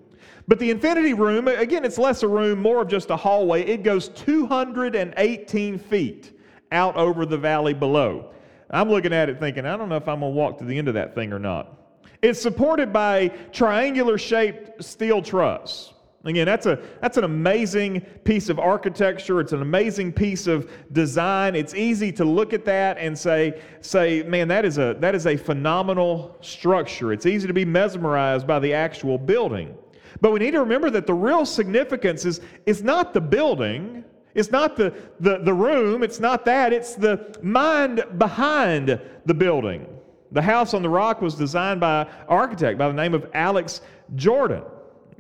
But 0.46 0.58
the 0.58 0.70
infinity 0.70 1.12
room, 1.12 1.48
again, 1.48 1.84
it's 1.84 1.98
less 1.98 2.22
a 2.22 2.28
room, 2.28 2.62
more 2.62 2.80
of 2.80 2.88
just 2.88 3.10
a 3.10 3.16
hallway. 3.16 3.62
It 3.64 3.82
goes 3.82 4.08
218 4.08 5.78
feet 5.78 6.32
out 6.72 6.96
over 6.96 7.26
the 7.26 7.38
valley 7.38 7.74
below. 7.74 8.32
I'm 8.70 8.90
looking 8.90 9.12
at 9.12 9.28
it 9.28 9.40
thinking, 9.40 9.64
I 9.64 9.76
don't 9.76 9.88
know 9.88 9.96
if 9.96 10.08
I'm 10.08 10.20
going 10.20 10.32
to 10.32 10.36
walk 10.36 10.58
to 10.58 10.64
the 10.64 10.76
end 10.76 10.88
of 10.88 10.94
that 10.94 11.14
thing 11.14 11.32
or 11.32 11.38
not. 11.38 11.74
It's 12.20 12.40
supported 12.40 12.92
by 12.92 13.28
triangular 13.52 14.18
shaped 14.18 14.82
steel 14.82 15.22
truss. 15.22 15.94
Again, 16.24 16.46
that's, 16.46 16.66
a, 16.66 16.80
that's 17.00 17.16
an 17.16 17.24
amazing 17.24 18.00
piece 18.24 18.48
of 18.48 18.58
architecture. 18.58 19.40
It's 19.40 19.52
an 19.52 19.62
amazing 19.62 20.12
piece 20.12 20.46
of 20.46 20.68
design. 20.92 21.54
It's 21.54 21.74
easy 21.74 22.10
to 22.12 22.24
look 22.24 22.52
at 22.52 22.64
that 22.64 22.98
and 22.98 23.16
say, 23.16 23.62
say 23.80 24.24
man, 24.24 24.48
that 24.48 24.64
is, 24.64 24.78
a, 24.78 24.96
that 24.98 25.14
is 25.14 25.26
a 25.26 25.36
phenomenal 25.36 26.36
structure. 26.40 27.12
It's 27.12 27.24
easy 27.24 27.46
to 27.46 27.54
be 27.54 27.64
mesmerized 27.64 28.46
by 28.46 28.58
the 28.58 28.74
actual 28.74 29.16
building. 29.16 29.76
But 30.20 30.32
we 30.32 30.40
need 30.40 30.50
to 30.50 30.60
remember 30.60 30.90
that 30.90 31.06
the 31.06 31.14
real 31.14 31.46
significance 31.46 32.24
is, 32.24 32.40
is 32.66 32.82
not 32.82 33.14
the 33.14 33.20
building, 33.20 34.04
it's 34.34 34.50
not 34.50 34.76
the, 34.76 34.94
the, 35.20 35.38
the 35.38 35.52
room, 35.52 36.02
it's 36.02 36.20
not 36.20 36.44
that, 36.44 36.72
it's 36.72 36.94
the 36.94 37.36
mind 37.42 38.04
behind 38.18 39.00
the 39.24 39.34
building. 39.34 39.86
The 40.32 40.42
house 40.42 40.74
on 40.74 40.82
the 40.82 40.88
rock 40.88 41.22
was 41.22 41.34
designed 41.34 41.80
by 41.80 42.02
an 42.02 42.08
architect 42.28 42.78
by 42.78 42.88
the 42.88 42.94
name 42.94 43.14
of 43.14 43.26
Alex 43.32 43.80
Jordan. 44.14 44.62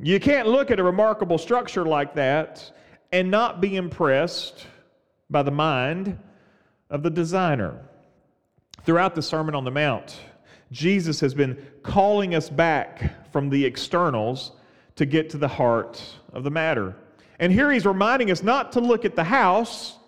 You 0.00 0.20
can't 0.20 0.46
look 0.46 0.70
at 0.70 0.78
a 0.78 0.84
remarkable 0.84 1.38
structure 1.38 1.84
like 1.84 2.14
that 2.14 2.72
and 3.12 3.30
not 3.30 3.60
be 3.60 3.76
impressed 3.76 4.66
by 5.30 5.42
the 5.42 5.50
mind 5.50 6.18
of 6.90 7.02
the 7.02 7.10
designer. 7.10 7.80
Throughout 8.84 9.14
the 9.14 9.22
Sermon 9.22 9.54
on 9.54 9.64
the 9.64 9.70
Mount, 9.70 10.20
Jesus 10.70 11.20
has 11.20 11.34
been 11.34 11.56
calling 11.82 12.34
us 12.34 12.48
back 12.50 13.32
from 13.32 13.48
the 13.48 13.64
externals 13.64 14.52
to 14.96 15.06
get 15.06 15.30
to 15.30 15.38
the 15.38 15.48
heart 15.48 16.02
of 16.32 16.44
the 16.44 16.50
matter. 16.50 16.94
And 17.38 17.52
here 17.52 17.70
he's 17.70 17.86
reminding 17.86 18.30
us 18.30 18.42
not 18.42 18.72
to 18.72 18.80
look 18.80 19.04
at 19.04 19.14
the 19.14 19.24
house, 19.24 19.98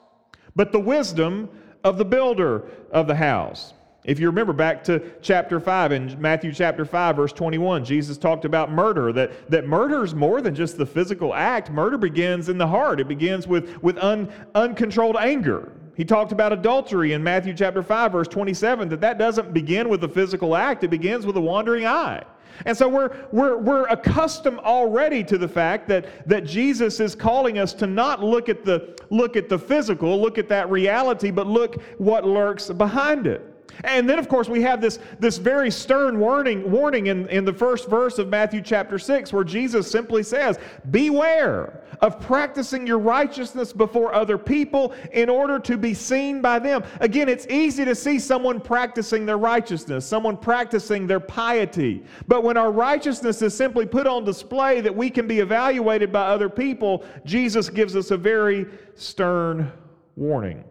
but 0.56 0.72
the 0.72 0.80
wisdom 0.80 1.48
of 1.84 1.96
the 1.98 2.04
builder 2.04 2.68
of 2.90 3.06
the 3.06 3.14
house. 3.14 3.74
If 4.04 4.18
you 4.18 4.26
remember 4.26 4.54
back 4.54 4.82
to 4.84 5.12
chapter 5.20 5.60
5, 5.60 5.92
in 5.92 6.20
Matthew 6.20 6.52
chapter 6.52 6.86
5, 6.86 7.16
verse 7.16 7.32
21, 7.32 7.84
Jesus 7.84 8.16
talked 8.16 8.46
about 8.46 8.72
murder, 8.72 9.12
that, 9.12 9.50
that 9.50 9.66
murder 9.66 10.02
is 10.02 10.14
more 10.14 10.40
than 10.40 10.54
just 10.54 10.78
the 10.78 10.86
physical 10.86 11.34
act. 11.34 11.70
Murder 11.70 11.98
begins 11.98 12.48
in 12.48 12.56
the 12.56 12.66
heart, 12.66 12.98
it 12.98 13.08
begins 13.08 13.46
with, 13.46 13.82
with 13.82 13.98
un, 13.98 14.32
uncontrolled 14.54 15.16
anger. 15.16 15.72
He 15.96 16.04
talked 16.04 16.32
about 16.32 16.50
adultery 16.50 17.12
in 17.12 17.22
Matthew 17.22 17.52
chapter 17.52 17.82
5, 17.82 18.12
verse 18.12 18.28
27, 18.28 18.88
that 18.88 19.02
that 19.02 19.18
doesn't 19.18 19.52
begin 19.52 19.90
with 19.90 20.02
a 20.02 20.08
physical 20.08 20.56
act, 20.56 20.82
it 20.82 20.88
begins 20.88 21.26
with 21.26 21.36
a 21.36 21.40
wandering 21.40 21.84
eye. 21.84 22.24
And 22.66 22.76
so 22.76 22.88
we're, 22.88 23.26
we're, 23.32 23.56
we're 23.56 23.86
accustomed 23.86 24.58
already 24.60 25.24
to 25.24 25.38
the 25.38 25.48
fact 25.48 25.88
that, 25.88 26.26
that 26.28 26.44
Jesus 26.44 27.00
is 27.00 27.14
calling 27.14 27.58
us 27.58 27.72
to 27.74 27.86
not 27.86 28.22
look 28.22 28.48
at, 28.48 28.64
the, 28.64 28.96
look 29.10 29.36
at 29.36 29.48
the 29.48 29.58
physical, 29.58 30.20
look 30.20 30.38
at 30.38 30.48
that 30.48 30.70
reality, 30.70 31.30
but 31.30 31.46
look 31.46 31.82
what 31.98 32.24
lurks 32.24 32.68
behind 32.70 33.26
it. 33.26 33.49
And 33.84 34.08
then, 34.08 34.18
of 34.18 34.28
course, 34.28 34.48
we 34.48 34.62
have 34.62 34.80
this, 34.80 34.98
this 35.18 35.38
very 35.38 35.70
stern 35.70 36.18
warning, 36.18 36.70
warning 36.70 37.06
in, 37.06 37.28
in 37.28 37.44
the 37.44 37.52
first 37.52 37.88
verse 37.88 38.18
of 38.18 38.28
Matthew 38.28 38.60
chapter 38.62 38.98
6, 38.98 39.32
where 39.32 39.44
Jesus 39.44 39.90
simply 39.90 40.22
says, 40.22 40.58
Beware 40.90 41.82
of 42.00 42.20
practicing 42.20 42.86
your 42.86 42.98
righteousness 42.98 43.72
before 43.72 44.14
other 44.14 44.38
people 44.38 44.94
in 45.12 45.28
order 45.28 45.58
to 45.58 45.76
be 45.76 45.94
seen 45.94 46.40
by 46.40 46.58
them. 46.58 46.82
Again, 47.00 47.28
it's 47.28 47.46
easy 47.48 47.84
to 47.84 47.94
see 47.94 48.18
someone 48.18 48.60
practicing 48.60 49.26
their 49.26 49.38
righteousness, 49.38 50.06
someone 50.06 50.36
practicing 50.36 51.06
their 51.06 51.20
piety. 51.20 52.02
But 52.26 52.42
when 52.42 52.56
our 52.56 52.72
righteousness 52.72 53.42
is 53.42 53.54
simply 53.54 53.86
put 53.86 54.06
on 54.06 54.24
display 54.24 54.80
that 54.80 54.94
we 54.94 55.10
can 55.10 55.26
be 55.26 55.40
evaluated 55.40 56.12
by 56.12 56.26
other 56.26 56.48
people, 56.48 57.04
Jesus 57.24 57.68
gives 57.68 57.96
us 57.96 58.10
a 58.10 58.16
very 58.16 58.66
stern 58.94 59.70
warning. 60.16 60.64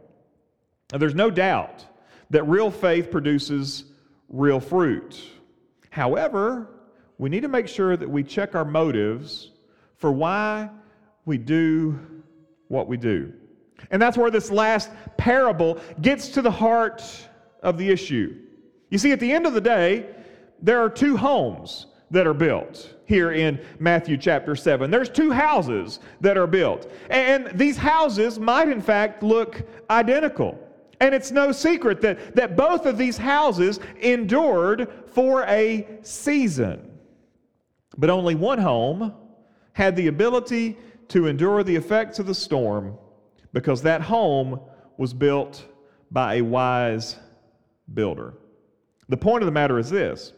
Now, 0.92 0.98
there's 0.98 1.16
no 1.16 1.30
doubt 1.30 1.86
that 2.30 2.44
real 2.44 2.72
faith 2.72 3.12
produces 3.12 3.86
real 4.30 4.60
fruit. 4.60 5.22
However, 5.90 6.68
we 7.18 7.30
need 7.30 7.42
to 7.42 7.48
make 7.48 7.68
sure 7.68 7.98
that 7.98 8.10
we 8.10 8.24
check 8.24 8.56
our 8.56 8.66
motives 8.66 9.52
for 9.98 10.12
why 10.12 10.70
we 11.26 11.38
do 11.38 12.00
what 12.68 12.88
we 12.88 12.98
do. 12.98 13.34
And 13.92 14.02
that's 14.02 14.18
where 14.18 14.32
this 14.32 14.52
last 14.52 14.92
parable 15.18 15.80
gets 16.02 16.30
to 16.30 16.42
the 16.42 16.52
heart 16.52 17.04
of 17.64 17.78
the 17.78 17.90
issue. 17.90 18.36
You 18.90 18.98
see, 18.98 19.12
at 19.12 19.20
the 19.20 19.32
end 19.32 19.46
of 19.46 19.54
the 19.54 19.62
day, 19.62 20.08
there 20.62 20.82
are 20.82 20.90
two 20.90 21.18
homes 21.18 21.88
that 22.12 22.26
are 22.26 22.34
built 22.34 22.96
here 23.06 23.32
in 23.32 23.64
Matthew 23.80 24.18
chapter 24.18 24.56
7. 24.56 24.90
There's 24.90 25.10
two 25.10 25.32
houses 25.32 26.00
that 26.22 26.38
are 26.38 26.48
built. 26.48 26.92
And 27.10 27.52
these 27.54 27.78
houses 27.78 28.40
might, 28.40 28.70
in 28.70 28.82
fact, 28.82 29.24
look 29.24 29.62
identical. 29.90 30.58
And 31.00 31.16
it's 31.16 31.32
no 31.32 31.52
secret 31.52 32.02
that, 32.02 32.36
that 32.36 32.58
both 32.58 32.86
of 32.86 32.98
these 32.98 33.18
houses 33.18 33.80
endured 34.02 34.92
for 35.08 35.44
a 35.44 35.88
season. 36.02 37.00
But 37.98 38.10
only 38.10 38.36
one 38.36 38.60
home 38.60 39.14
had 39.74 39.96
the 39.96 40.08
ability 40.08 40.78
to 41.10 41.28
endure 41.28 41.64
the 41.64 41.76
effects 41.76 42.20
of 42.20 42.26
the 42.26 42.36
storm 42.36 42.98
because 43.54 43.82
that 43.82 44.02
home 44.02 44.60
was 44.98 45.14
built 45.14 45.66
by 46.12 46.36
a 46.36 46.42
wise 46.42 47.18
builder. 47.94 48.34
The 49.08 49.18
point 49.18 49.42
of 49.42 49.46
the 49.46 49.52
matter 49.52 49.80
is 49.80 49.90
this 49.90 50.34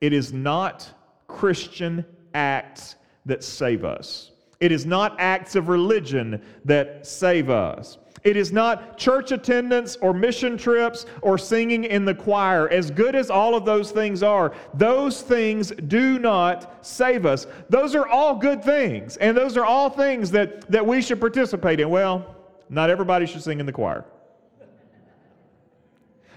it 0.00 0.12
is 0.12 0.32
not 0.32 0.92
Christian 1.28 2.04
acts 2.34 2.96
that 3.24 3.42
save 3.42 3.84
us, 3.84 4.32
it 4.60 4.72
is 4.72 4.86
not 4.86 5.16
acts 5.18 5.54
of 5.54 5.68
religion 5.68 6.42
that 6.64 7.06
save 7.06 7.50
us. 7.50 7.98
It 8.26 8.36
is 8.36 8.52
not 8.52 8.98
church 8.98 9.30
attendance 9.30 9.94
or 9.96 10.12
mission 10.12 10.58
trips 10.58 11.06
or 11.22 11.38
singing 11.38 11.84
in 11.84 12.04
the 12.04 12.14
choir. 12.14 12.68
As 12.68 12.90
good 12.90 13.14
as 13.14 13.30
all 13.30 13.54
of 13.54 13.64
those 13.64 13.92
things 13.92 14.22
are, 14.24 14.52
those 14.74 15.22
things 15.22 15.70
do 15.70 16.18
not 16.18 16.84
save 16.84 17.24
us. 17.24 17.46
Those 17.68 17.94
are 17.94 18.08
all 18.08 18.34
good 18.34 18.64
things, 18.64 19.16
and 19.18 19.36
those 19.36 19.56
are 19.56 19.64
all 19.64 19.88
things 19.88 20.32
that, 20.32 20.68
that 20.72 20.84
we 20.84 21.02
should 21.02 21.20
participate 21.20 21.78
in. 21.78 21.88
Well, 21.88 22.34
not 22.68 22.90
everybody 22.90 23.26
should 23.26 23.42
sing 23.42 23.60
in 23.60 23.66
the 23.66 23.72
choir. 23.72 24.04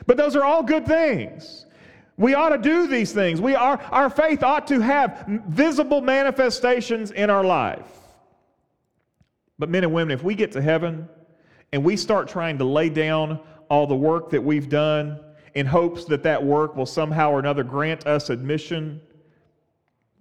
But 0.06 0.18
those 0.18 0.36
are 0.36 0.44
all 0.44 0.62
good 0.62 0.86
things. 0.86 1.66
We 2.18 2.36
ought 2.36 2.50
to 2.50 2.58
do 2.58 2.86
these 2.86 3.14
things. 3.14 3.42
We 3.42 3.56
are, 3.56 3.82
our 3.92 4.10
faith 4.12 4.44
ought 4.44 4.68
to 4.68 4.80
have 4.80 5.26
visible 5.48 6.02
manifestations 6.02 7.10
in 7.12 7.30
our 7.30 7.44
life. 7.44 7.99
But, 9.60 9.70
men 9.70 9.84
and 9.84 9.94
women, 9.94 10.12
if 10.12 10.24
we 10.24 10.36
get 10.36 10.54
to 10.54 10.62
heaven 10.62 11.08
and 11.74 11.84
we 11.84 11.98
start 11.98 12.30
trying 12.30 12.58
to 12.58 12.64
lay 12.64 12.90
down 12.90 13.40
all 13.70 13.86
the 13.86 13.96
work 13.96 14.30
that 14.32 14.44
we've 14.44 14.70
done 14.70 15.20
in 15.54 15.66
hopes 15.66 16.06
that 16.06 16.24
that 16.24 16.44
work 16.44 16.76
will 16.76 16.86
somehow 16.86 17.32
or 17.32 17.40
another 17.40 17.64
grant 17.64 18.08
us 18.08 18.30
admission, 18.30 19.02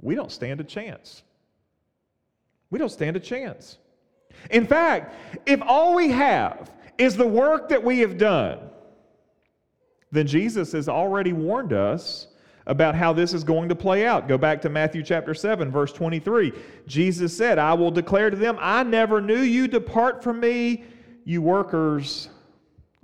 we 0.01 0.15
don't 0.15 0.33
stand 0.33 0.61
a 0.61 0.65
chance. 0.65 1.23
We 2.71 2.79
don't 2.79 2.91
stand 2.91 3.17
a 3.17 3.21
chance. 3.21 3.79
In 4.51 4.67
fact, 4.67 5.15
if 5.47 5.61
all 5.63 5.95
we 5.95 6.11
have 6.11 6.71
is 6.99 7.17
the 7.17 7.27
work 7.27 7.69
that 7.69 7.83
we 7.83 8.01
have 8.01 8.19
done, 8.19 8.59
then 10.11 10.27
Jesus 10.27 10.73
has 10.73 10.89
already 10.89 11.33
warned 11.33 11.73
us 11.73 12.28
about 12.69 12.95
how 12.95 13.15
this 13.15 13.33
is 13.33 13.43
going 13.43 13.71
to 13.71 13.75
play 13.75 14.07
out. 14.07 14.29
Go 14.29 14.37
back 14.37 14.61
to 14.61 14.69
Matthew 14.69 15.03
chapter 15.03 15.33
7, 15.33 15.71
verse 15.71 15.91
23. 15.91 16.53
Jesus 16.87 17.35
said, 17.35 17.59
I 17.59 17.73
will 17.73 17.91
declare 17.91 18.29
to 18.29 18.37
them, 18.37 18.59
I 18.61 18.83
never 18.83 19.23
knew 19.23 19.41
you. 19.41 19.67
Depart 19.67 20.23
from 20.23 20.39
me, 20.39 20.85
you 21.25 21.41
workers 21.41 22.29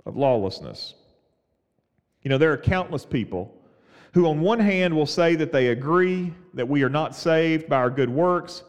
of 0.05 0.15
lawlessness. 0.15 0.93
You 2.21 2.29
know, 2.29 2.37
there 2.37 2.53
are 2.53 2.57
countless 2.57 3.05
people 3.05 3.59
who, 4.13 4.27
on 4.27 4.39
one 4.39 4.59
hand, 4.59 4.95
will 4.95 5.07
say 5.07 5.33
that 5.35 5.51
they 5.51 5.69
agree 5.69 6.31
that 6.53 6.69
we 6.69 6.83
are 6.83 6.89
not 6.89 7.15
saved 7.15 7.67
by 7.67 7.77
our 7.77 7.89
good 7.89 8.09
works, 8.09 8.63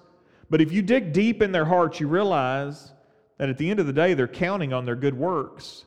but 0.49 0.63
if 0.63 0.73
you 0.73 0.81
dig 0.81 1.13
deep 1.13 1.43
in 1.43 1.53
their 1.53 1.67
hearts, 1.67 2.01
you 2.01 2.09
realize 2.09 2.93
that 3.37 3.51
at 3.51 3.59
the 3.59 3.71
end 3.71 3.81
of 3.81 3.87
the 3.87 3.93
day, 3.93 4.15
they're 4.15 4.27
counting 4.27 4.73
on 4.73 4.87
their 4.87 4.97
good 4.97 5.15
works 5.15 5.85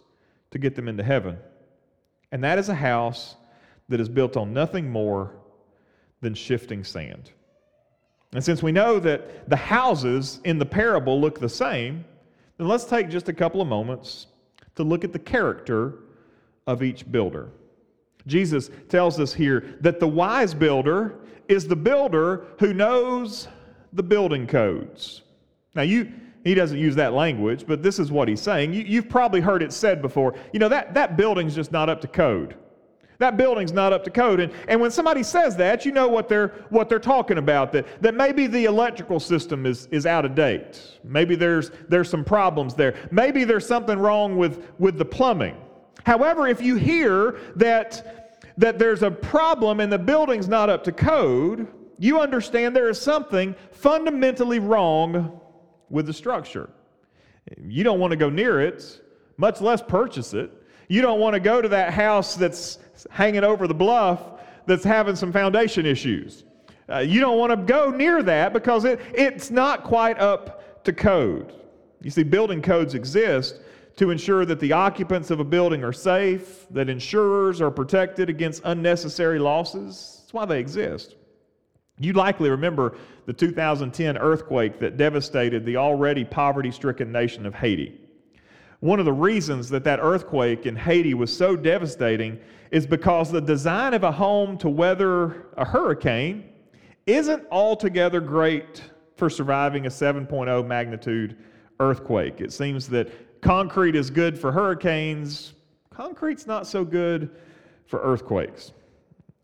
to 0.51 0.59
get 0.59 0.75
them 0.75 0.87
into 0.87 1.03
heaven. 1.03 1.37
And 2.31 2.43
that 2.43 2.59
is 2.59 2.69
a 2.69 2.75
house 2.75 3.35
that 3.89 3.99
is 3.99 4.09
built 4.09 4.37
on 4.37 4.53
nothing 4.53 4.89
more 4.89 5.35
than 6.21 6.33
shifting 6.33 6.83
sand. 6.83 7.31
And 8.33 8.43
since 8.43 8.61
we 8.61 8.71
know 8.71 8.99
that 8.99 9.49
the 9.49 9.55
houses 9.55 10.39
in 10.43 10.59
the 10.59 10.65
parable 10.65 11.19
look 11.19 11.39
the 11.39 11.49
same, 11.49 12.05
then 12.57 12.67
let's 12.67 12.85
take 12.85 13.09
just 13.09 13.29
a 13.29 13.33
couple 13.33 13.61
of 13.61 13.67
moments 13.67 14.27
to 14.75 14.83
look 14.83 15.03
at 15.03 15.13
the 15.13 15.19
character 15.19 15.95
of 16.67 16.83
each 16.83 17.11
builder. 17.11 17.49
Jesus 18.27 18.69
tells 18.89 19.19
us 19.19 19.33
here 19.33 19.77
that 19.81 19.99
the 19.99 20.07
wise 20.07 20.53
builder 20.53 21.15
is 21.47 21.67
the 21.67 21.75
builder 21.75 22.45
who 22.59 22.73
knows 22.73 23.47
the 23.93 24.03
building 24.03 24.45
codes. 24.45 25.23
Now, 25.73 25.81
you, 25.81 26.11
he 26.43 26.53
doesn't 26.53 26.77
use 26.77 26.95
that 26.95 27.13
language, 27.13 27.65
but 27.65 27.81
this 27.81 27.97
is 27.97 28.11
what 28.11 28.27
he's 28.27 28.41
saying. 28.41 28.73
You, 28.73 29.01
have 29.01 29.09
probably 29.09 29.41
heard 29.41 29.63
it 29.63 29.73
said 29.73 30.01
before. 30.01 30.35
You 30.53 30.59
know, 30.59 30.69
that, 30.69 30.93
that 30.93 31.17
building's 31.17 31.55
just 31.55 31.71
not 31.71 31.89
up 31.89 32.01
to 32.01 32.07
code. 32.07 32.55
That 33.19 33.35
building's 33.35 33.73
not 33.73 33.91
up 33.91 34.05
to 34.05 34.09
code. 34.09 34.39
And, 34.39 34.53
and 34.69 34.79
when 34.79 34.91
somebody 34.91 35.23
says 35.23 35.57
that, 35.57 35.85
you 35.85 35.91
know 35.91 36.07
what 36.07 36.29
they're, 36.29 36.65
what 36.69 36.87
they're 36.87 36.99
talking 36.99 37.37
about, 37.37 37.73
that, 37.73 38.01
that 38.01 38.15
maybe 38.15 38.47
the 38.47 38.63
electrical 38.63 39.19
system 39.19 39.65
is, 39.65 39.87
is 39.91 40.05
out 40.05 40.23
of 40.23 40.35
date. 40.35 40.97
Maybe 41.03 41.35
there's, 41.35 41.69
there's 41.89 42.09
some 42.09 42.23
problems 42.23 42.75
there. 42.75 42.95
Maybe 43.11 43.43
there's 43.43 43.67
something 43.67 43.99
wrong 43.99 44.37
with, 44.37 44.71
with 44.79 44.97
the 44.97 45.03
plumbing. 45.03 45.57
However, 46.05 46.47
if 46.47 46.61
you 46.61 46.75
hear 46.75 47.39
that, 47.57 48.41
that 48.57 48.79
there's 48.79 49.03
a 49.03 49.11
problem 49.11 49.81
and 49.81 49.91
the 49.91 49.99
building's 49.99 50.47
not 50.47 50.69
up 50.69 50.85
to 50.85 50.93
code, 50.93 51.67
you 51.97 52.21
understand 52.21 52.73
there 52.73 52.89
is 52.89 53.01
something 53.01 53.53
fundamentally 53.71 54.59
wrong 54.59 55.41
with 55.89 56.05
the 56.05 56.13
structure. 56.13 56.69
You 57.61 57.83
don't 57.83 57.99
want 57.99 58.11
to 58.11 58.17
go 58.17 58.29
near 58.29 58.61
it, 58.61 59.01
much 59.35 59.59
less 59.59 59.81
purchase 59.81 60.33
it. 60.33 60.53
You 60.87 61.01
don't 61.01 61.19
want 61.19 61.33
to 61.33 61.39
go 61.39 61.61
to 61.61 61.67
that 61.69 61.93
house 61.93 62.35
that's 62.35 62.79
hanging 63.11 63.43
over 63.43 63.67
the 63.67 63.73
bluff 63.73 64.21
that's 64.65 64.83
having 64.83 65.15
some 65.15 65.31
foundation 65.31 65.85
issues. 65.85 66.43
Uh, 66.89 66.99
you 66.99 67.19
don't 67.19 67.37
want 67.37 67.51
to 67.51 67.57
go 67.57 67.89
near 67.91 68.23
that 68.23 68.53
because 68.53 68.85
it, 68.85 68.99
it's 69.13 69.51
not 69.51 69.83
quite 69.83 70.19
up 70.19 70.83
to 70.83 70.93
code. 70.93 71.53
You 72.01 72.09
see, 72.09 72.23
building 72.23 72.61
codes 72.61 72.95
exist 72.95 73.59
to 73.97 74.11
ensure 74.11 74.45
that 74.45 74.59
the 74.59 74.71
occupants 74.71 75.29
of 75.29 75.39
a 75.39 75.43
building 75.43 75.83
are 75.83 75.93
safe, 75.93 76.65
that 76.71 76.89
insurers 76.89 77.61
are 77.61 77.69
protected 77.69 78.29
against 78.29 78.61
unnecessary 78.65 79.39
losses. 79.39 80.21
That's 80.21 80.33
why 80.33 80.45
they 80.45 80.59
exist. 80.59 81.15
You 81.99 82.13
likely 82.13 82.49
remember 82.49 82.95
the 83.25 83.33
2010 83.33 84.17
earthquake 84.17 84.79
that 84.79 84.95
devastated 84.95 85.65
the 85.65 85.75
already 85.75 86.23
poverty 86.23 86.71
stricken 86.71 87.11
nation 87.11 87.45
of 87.45 87.53
Haiti. 87.53 87.99
One 88.81 88.99
of 88.99 89.05
the 89.05 89.13
reasons 89.13 89.69
that 89.69 89.83
that 89.83 89.99
earthquake 90.01 90.65
in 90.65 90.75
Haiti 90.75 91.13
was 91.13 91.35
so 91.35 91.57
devastating 91.57 92.39
is 92.71 92.87
because 92.87 93.29
the 93.29 93.41
design 93.41 93.93
of 93.93 94.03
a 94.03 94.11
home 94.11 94.57
to 94.59 94.69
weather 94.69 95.47
a 95.57 95.65
hurricane 95.65 96.45
isn't 97.05 97.43
altogether 97.51 98.21
great 98.21 98.83
for 99.17 99.29
surviving 99.29 99.85
a 99.85 99.89
7.0 99.89 100.65
magnitude 100.65 101.35
earthquake. 101.81 102.39
It 102.39 102.53
seems 102.53 102.87
that 102.89 103.41
concrete 103.41 103.95
is 103.95 104.09
good 104.09 104.39
for 104.39 104.51
hurricanes, 104.51 105.53
concrete's 105.89 106.47
not 106.47 106.65
so 106.65 106.85
good 106.85 107.31
for 107.85 107.99
earthquakes. 108.01 108.71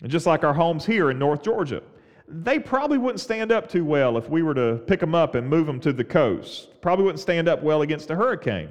And 0.01 0.09
just 0.09 0.25
like 0.25 0.45
our 0.45 0.53
homes 0.53 0.85
here 0.85 1.11
in 1.11 1.19
North 1.19 1.43
Georgia, 1.43 1.81
they 2.27 2.57
probably 2.57 2.97
wouldn't 2.97 3.19
stand 3.19 3.51
up 3.51 3.67
too 3.67 3.83
well 3.83 4.17
if 4.17 4.29
we 4.29 4.43
were 4.43 4.53
to 4.53 4.81
pick 4.87 5.01
them 5.01 5.13
up 5.13 5.35
and 5.35 5.47
move 5.47 5.67
them 5.67 5.79
to 5.81 5.91
the 5.91 6.03
coast. 6.03 6.79
Probably 6.81 7.03
wouldn't 7.03 7.19
stand 7.19 7.49
up 7.49 7.61
well 7.61 7.81
against 7.81 8.09
a 8.11 8.15
hurricane. 8.15 8.69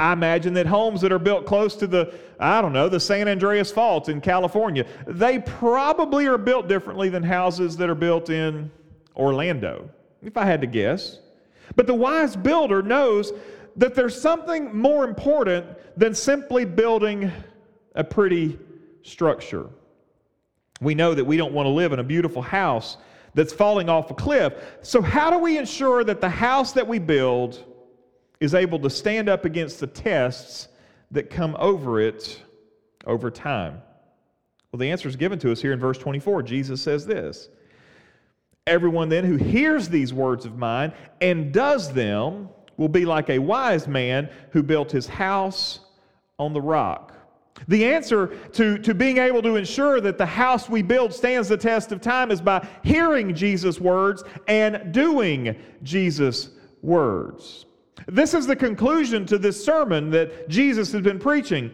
I 0.00 0.14
imagine 0.14 0.54
that 0.54 0.66
homes 0.66 1.02
that 1.02 1.12
are 1.12 1.18
built 1.18 1.44
close 1.44 1.76
to 1.76 1.86
the, 1.86 2.14
I 2.38 2.62
don't 2.62 2.72
know, 2.72 2.88
the 2.88 2.98
San 2.98 3.28
Andreas 3.28 3.70
Fault 3.70 4.08
in 4.08 4.22
California, 4.22 4.86
they 5.06 5.40
probably 5.40 6.26
are 6.26 6.38
built 6.38 6.68
differently 6.68 7.10
than 7.10 7.22
houses 7.22 7.76
that 7.76 7.90
are 7.90 7.94
built 7.94 8.30
in 8.30 8.70
Orlando, 9.14 9.90
if 10.22 10.38
I 10.38 10.46
had 10.46 10.62
to 10.62 10.66
guess. 10.66 11.18
But 11.76 11.86
the 11.86 11.94
wise 11.94 12.34
builder 12.34 12.80
knows 12.80 13.34
that 13.76 13.94
there's 13.94 14.18
something 14.18 14.74
more 14.74 15.04
important 15.04 15.66
than 15.98 16.14
simply 16.14 16.64
building 16.64 17.30
a 17.94 18.02
pretty 18.02 18.58
structure. 19.02 19.68
We 20.80 20.94
know 20.94 21.12
that 21.12 21.24
we 21.24 21.36
don't 21.36 21.52
want 21.52 21.66
to 21.66 21.70
live 21.70 21.92
in 21.92 21.98
a 21.98 22.04
beautiful 22.04 22.40
house 22.40 22.96
that's 23.34 23.52
falling 23.52 23.90
off 23.90 24.10
a 24.10 24.14
cliff. 24.14 24.54
So, 24.80 25.02
how 25.02 25.28
do 25.28 25.38
we 25.38 25.58
ensure 25.58 26.04
that 26.04 26.22
the 26.22 26.30
house 26.30 26.72
that 26.72 26.88
we 26.88 26.98
build 26.98 27.66
is 28.40 28.54
able 28.54 28.78
to 28.80 28.90
stand 28.90 29.28
up 29.28 29.44
against 29.44 29.80
the 29.80 29.86
tests 29.86 30.68
that 31.10 31.30
come 31.30 31.56
over 31.58 32.00
it 32.00 32.42
over 33.06 33.30
time? 33.30 33.82
Well, 34.72 34.78
the 34.78 34.90
answer 34.90 35.08
is 35.08 35.16
given 35.16 35.38
to 35.40 35.52
us 35.52 35.60
here 35.60 35.72
in 35.72 35.80
verse 35.80 35.98
24. 35.98 36.42
Jesus 36.42 36.80
says 36.80 37.06
this 37.06 37.48
Everyone 38.66 39.08
then 39.08 39.24
who 39.24 39.36
hears 39.36 39.88
these 39.88 40.12
words 40.12 40.44
of 40.44 40.56
mine 40.56 40.92
and 41.20 41.52
does 41.52 41.92
them 41.92 42.48
will 42.76 42.88
be 42.88 43.04
like 43.04 43.28
a 43.28 43.38
wise 43.38 43.86
man 43.88 44.30
who 44.52 44.62
built 44.62 44.90
his 44.90 45.06
house 45.06 45.80
on 46.38 46.52
the 46.52 46.60
rock. 46.60 47.14
The 47.68 47.84
answer 47.84 48.28
to, 48.52 48.78
to 48.78 48.94
being 48.94 49.18
able 49.18 49.42
to 49.42 49.56
ensure 49.56 50.00
that 50.00 50.16
the 50.16 50.24
house 50.24 50.68
we 50.68 50.80
build 50.80 51.12
stands 51.12 51.48
the 51.48 51.56
test 51.56 51.92
of 51.92 52.00
time 52.00 52.30
is 52.30 52.40
by 52.40 52.66
hearing 52.82 53.34
Jesus' 53.34 53.78
words 53.78 54.24
and 54.48 54.92
doing 54.94 55.56
Jesus' 55.82 56.50
words. 56.80 57.66
This 58.06 58.34
is 58.34 58.46
the 58.46 58.56
conclusion 58.56 59.26
to 59.26 59.38
this 59.38 59.62
sermon 59.62 60.10
that 60.10 60.48
Jesus 60.48 60.92
has 60.92 61.02
been 61.02 61.18
preaching. 61.18 61.72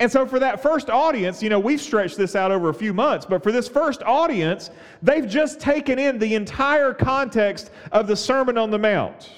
And 0.00 0.10
so, 0.10 0.26
for 0.26 0.38
that 0.40 0.60
first 0.60 0.90
audience, 0.90 1.42
you 1.42 1.48
know, 1.48 1.60
we've 1.60 1.80
stretched 1.80 2.16
this 2.16 2.34
out 2.34 2.50
over 2.50 2.68
a 2.68 2.74
few 2.74 2.92
months, 2.92 3.26
but 3.26 3.42
for 3.42 3.52
this 3.52 3.68
first 3.68 4.02
audience, 4.02 4.70
they've 5.02 5.28
just 5.28 5.60
taken 5.60 5.98
in 5.98 6.18
the 6.18 6.34
entire 6.34 6.92
context 6.92 7.70
of 7.92 8.06
the 8.06 8.16
Sermon 8.16 8.58
on 8.58 8.70
the 8.70 8.78
Mount. 8.78 9.30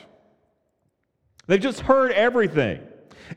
They've 1.46 1.60
just 1.60 1.80
heard 1.80 2.12
everything. 2.12 2.80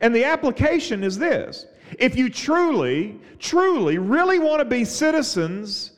And 0.00 0.14
the 0.14 0.24
application 0.24 1.04
is 1.04 1.18
this 1.18 1.66
if 1.98 2.16
you 2.16 2.30
truly, 2.30 3.18
truly, 3.38 3.98
really 3.98 4.38
want 4.38 4.60
to 4.60 4.64
be 4.64 4.84
citizens 4.84 5.92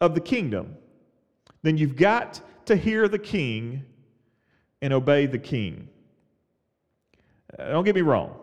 of 0.00 0.14
the 0.14 0.20
kingdom, 0.20 0.76
then 1.62 1.76
you've 1.76 1.96
got 1.96 2.40
to 2.66 2.76
hear 2.76 3.08
the 3.08 3.18
king 3.18 3.84
and 4.80 4.92
obey 4.92 5.26
the 5.26 5.38
king. 5.38 5.88
Uh, 7.58 7.70
don't 7.70 7.84
get 7.84 7.94
me 7.94 8.00
wrong. 8.00 8.36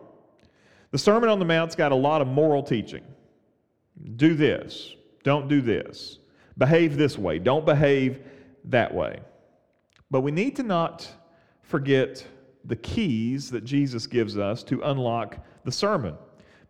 The 0.90 0.98
Sermon 0.98 1.28
on 1.28 1.38
the 1.38 1.44
Mount's 1.44 1.74
got 1.74 1.92
a 1.92 1.96
lot 1.96 2.20
of 2.20 2.28
moral 2.28 2.62
teaching. 2.62 3.04
Do 4.16 4.34
this, 4.34 4.94
don't 5.24 5.48
do 5.48 5.60
this. 5.60 6.18
Behave 6.58 6.96
this 6.96 7.18
way, 7.18 7.38
don't 7.38 7.64
behave 7.64 8.20
that 8.64 8.92
way. 8.92 9.20
But 10.10 10.20
we 10.20 10.30
need 10.30 10.56
to 10.56 10.62
not 10.62 11.08
forget 11.62 12.26
the 12.64 12.76
keys 12.76 13.50
that 13.50 13.64
Jesus 13.64 14.06
gives 14.06 14.36
us 14.36 14.62
to 14.64 14.80
unlock 14.82 15.38
the 15.64 15.72
sermon. 15.72 16.14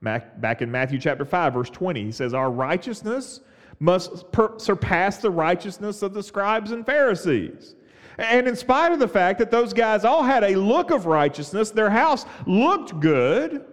Back 0.01 0.63
in 0.63 0.71
Matthew 0.71 0.99
chapter 0.99 1.25
5, 1.25 1.55
verse 1.55 1.71
20, 1.71 2.05
he 2.05 2.13
says, 2.13 2.35
Our 2.35 2.51
righteousness 2.51 3.41
must 3.79 4.25
surpass 4.59 5.19
the 5.19 5.31
righteousness 5.31 6.03
of 6.03 6.15
the 6.15 6.23
scribes 6.23 6.73
and 6.73 6.85
Pharisees. 6.85 7.75
And 8.19 8.47
in 8.47 8.57
spite 8.57 8.93
of 8.93 8.99
the 8.99 9.09
fact 9.09 9.39
that 9.39 9.51
those 9.51 9.73
guys 9.73 10.05
all 10.05 10.23
had 10.23 10.45
a 10.45 10.55
look 10.57 10.91
of 10.91 11.07
righteousness, 11.07 11.71
their 11.71 11.91
house 11.91 12.27
looked 12.47 13.01
good, 13.01 13.65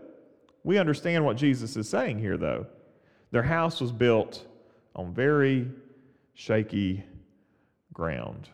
we 0.63 0.78
understand 0.78 1.25
what 1.25 1.38
Jesus 1.38 1.75
is 1.78 1.89
saying 1.89 2.19
here, 2.19 2.38
though. 2.38 2.65
Their 3.32 3.43
house 3.43 3.82
was 3.82 3.91
built 3.91 4.45
on 4.95 5.13
very 5.13 5.67
shaky 6.34 7.04
ground. 7.93 8.49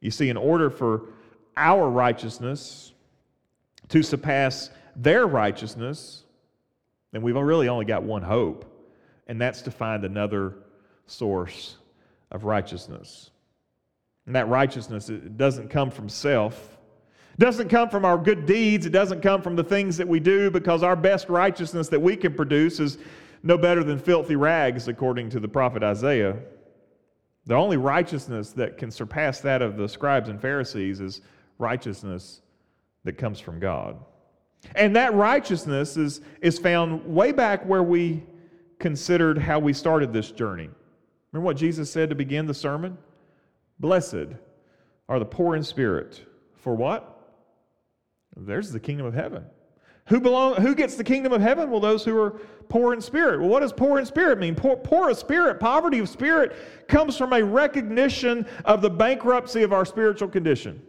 You 0.00 0.10
see, 0.10 0.28
in 0.28 0.36
order 0.36 0.70
for 0.70 1.08
our 1.56 1.88
righteousness 1.88 2.92
to 3.88 4.02
surpass 4.02 4.70
their 4.96 5.26
righteousness, 5.26 6.24
then 7.12 7.22
we've 7.22 7.34
really 7.34 7.68
only 7.68 7.84
got 7.84 8.02
one 8.02 8.22
hope, 8.22 8.64
and 9.26 9.40
that's 9.40 9.62
to 9.62 9.70
find 9.70 10.04
another 10.04 10.54
source 11.06 11.76
of 12.30 12.44
righteousness. 12.44 13.30
And 14.26 14.36
that 14.36 14.48
righteousness 14.48 15.08
it 15.08 15.36
doesn't 15.36 15.68
come 15.68 15.90
from 15.90 16.08
self. 16.08 16.78
It 17.34 17.40
doesn't 17.40 17.68
come 17.68 17.88
from 17.88 18.04
our 18.04 18.18
good 18.18 18.46
deeds. 18.46 18.86
It 18.86 18.90
doesn't 18.90 19.22
come 19.22 19.42
from 19.42 19.56
the 19.56 19.64
things 19.64 19.96
that 19.96 20.06
we 20.06 20.20
do 20.20 20.50
because 20.50 20.82
our 20.82 20.96
best 20.96 21.28
righteousness 21.28 21.88
that 21.88 22.00
we 22.00 22.16
can 22.16 22.34
produce 22.34 22.80
is 22.80 22.98
no 23.42 23.56
better 23.56 23.82
than 23.82 23.98
filthy 23.98 24.36
rags, 24.36 24.88
according 24.88 25.30
to 25.30 25.40
the 25.40 25.48
prophet 25.48 25.82
Isaiah. 25.82 26.36
The 27.46 27.54
only 27.54 27.78
righteousness 27.78 28.52
that 28.52 28.76
can 28.76 28.90
surpass 28.90 29.40
that 29.40 29.62
of 29.62 29.76
the 29.76 29.88
scribes 29.88 30.28
and 30.28 30.40
Pharisees 30.40 31.00
is 31.00 31.22
righteousness 31.58 32.42
that 33.04 33.16
comes 33.16 33.40
from 33.40 33.58
God. 33.58 33.96
And 34.74 34.94
that 34.96 35.14
righteousness 35.14 35.96
is, 35.96 36.20
is 36.42 36.58
found 36.58 37.04
way 37.06 37.32
back 37.32 37.64
where 37.64 37.82
we 37.82 38.22
considered 38.78 39.38
how 39.38 39.58
we 39.58 39.72
started 39.72 40.12
this 40.12 40.30
journey. 40.30 40.68
Remember 41.32 41.46
what 41.46 41.56
Jesus 41.56 41.90
said 41.90 42.10
to 42.10 42.14
begin 42.14 42.46
the 42.46 42.54
sermon? 42.54 42.98
Blessed 43.80 44.28
are 45.08 45.18
the 45.18 45.24
poor 45.24 45.56
in 45.56 45.64
spirit. 45.64 46.22
For 46.54 46.74
what? 46.74 47.16
There's 48.36 48.70
the 48.70 48.78
kingdom 48.78 49.06
of 49.06 49.14
heaven. 49.14 49.44
Who 50.08 50.20
belong 50.20 50.56
who 50.56 50.74
gets 50.74 50.96
the 50.96 51.04
kingdom 51.04 51.32
of 51.32 51.40
heaven? 51.40 51.70
Well, 51.70 51.80
those 51.80 52.04
who 52.04 52.20
are 52.20 52.40
poor 52.68 52.92
in 52.92 53.00
spirit. 53.00 53.40
Well, 53.40 53.48
what 53.48 53.60
does 53.60 53.72
poor 53.72 53.98
in 53.98 54.06
spirit 54.06 54.38
mean? 54.38 54.54
Poor, 54.54 54.76
poor 54.76 55.10
of 55.10 55.16
spirit, 55.16 55.60
poverty 55.60 55.98
of 55.98 56.08
spirit 56.08 56.54
comes 56.88 57.16
from 57.16 57.32
a 57.32 57.42
recognition 57.42 58.46
of 58.64 58.82
the 58.82 58.90
bankruptcy 58.90 59.62
of 59.62 59.72
our 59.72 59.84
spiritual 59.84 60.28
condition. 60.28 60.82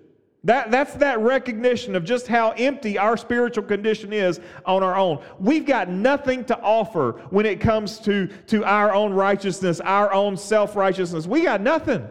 That, 0.44 0.72
that's 0.72 0.96
that 0.96 1.20
recognition 1.20 1.96
of 1.96 2.04
just 2.04 2.26
how 2.26 2.52
empty 2.52 2.98
our 2.98 3.16
spiritual 3.16 3.64
condition 3.64 4.12
is 4.12 4.40
on 4.66 4.82
our 4.82 4.96
own. 4.96 5.24
We've 5.40 5.68
got 5.68 5.88
nothing 5.88 6.44
to 6.46 6.60
offer 6.60 7.22
when 7.30 7.46
it 7.46 7.62
comes 7.62 8.00
to, 8.00 8.26
to 8.48 8.64
our 8.66 8.92
own 8.92 9.14
righteousness, 9.14 9.80
our 9.82 10.12
own 10.12 10.36
self 10.36 10.76
righteousness. 10.76 11.28
We 11.28 11.44
got 11.44 11.62
nothing. 11.62 12.08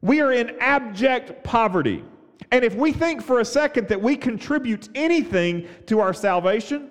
We 0.00 0.20
are 0.20 0.32
in 0.32 0.56
abject 0.60 1.42
poverty. 1.44 2.04
And 2.50 2.64
if 2.64 2.74
we 2.74 2.92
think 2.92 3.22
for 3.22 3.40
a 3.40 3.44
second 3.44 3.88
that 3.88 4.00
we 4.00 4.16
contribute 4.16 4.88
anything 4.94 5.68
to 5.86 6.00
our 6.00 6.14
salvation, 6.14 6.90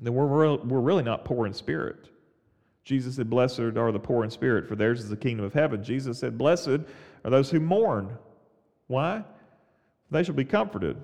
then 0.00 0.14
we're, 0.14 0.56
we're 0.56 0.80
really 0.80 1.02
not 1.02 1.24
poor 1.24 1.46
in 1.46 1.52
spirit. 1.52 2.08
Jesus 2.84 3.16
said, 3.16 3.28
Blessed 3.28 3.60
are 3.60 3.92
the 3.92 4.00
poor 4.00 4.24
in 4.24 4.30
spirit, 4.30 4.66
for 4.66 4.74
theirs 4.74 5.00
is 5.00 5.10
the 5.10 5.16
kingdom 5.16 5.44
of 5.44 5.52
heaven. 5.52 5.84
Jesus 5.84 6.18
said, 6.18 6.38
Blessed 6.38 6.80
are 7.24 7.30
those 7.30 7.50
who 7.50 7.60
mourn. 7.60 8.16
Why? 8.86 9.22
They 10.10 10.22
shall 10.24 10.34
be 10.34 10.44
comforted. 10.44 10.96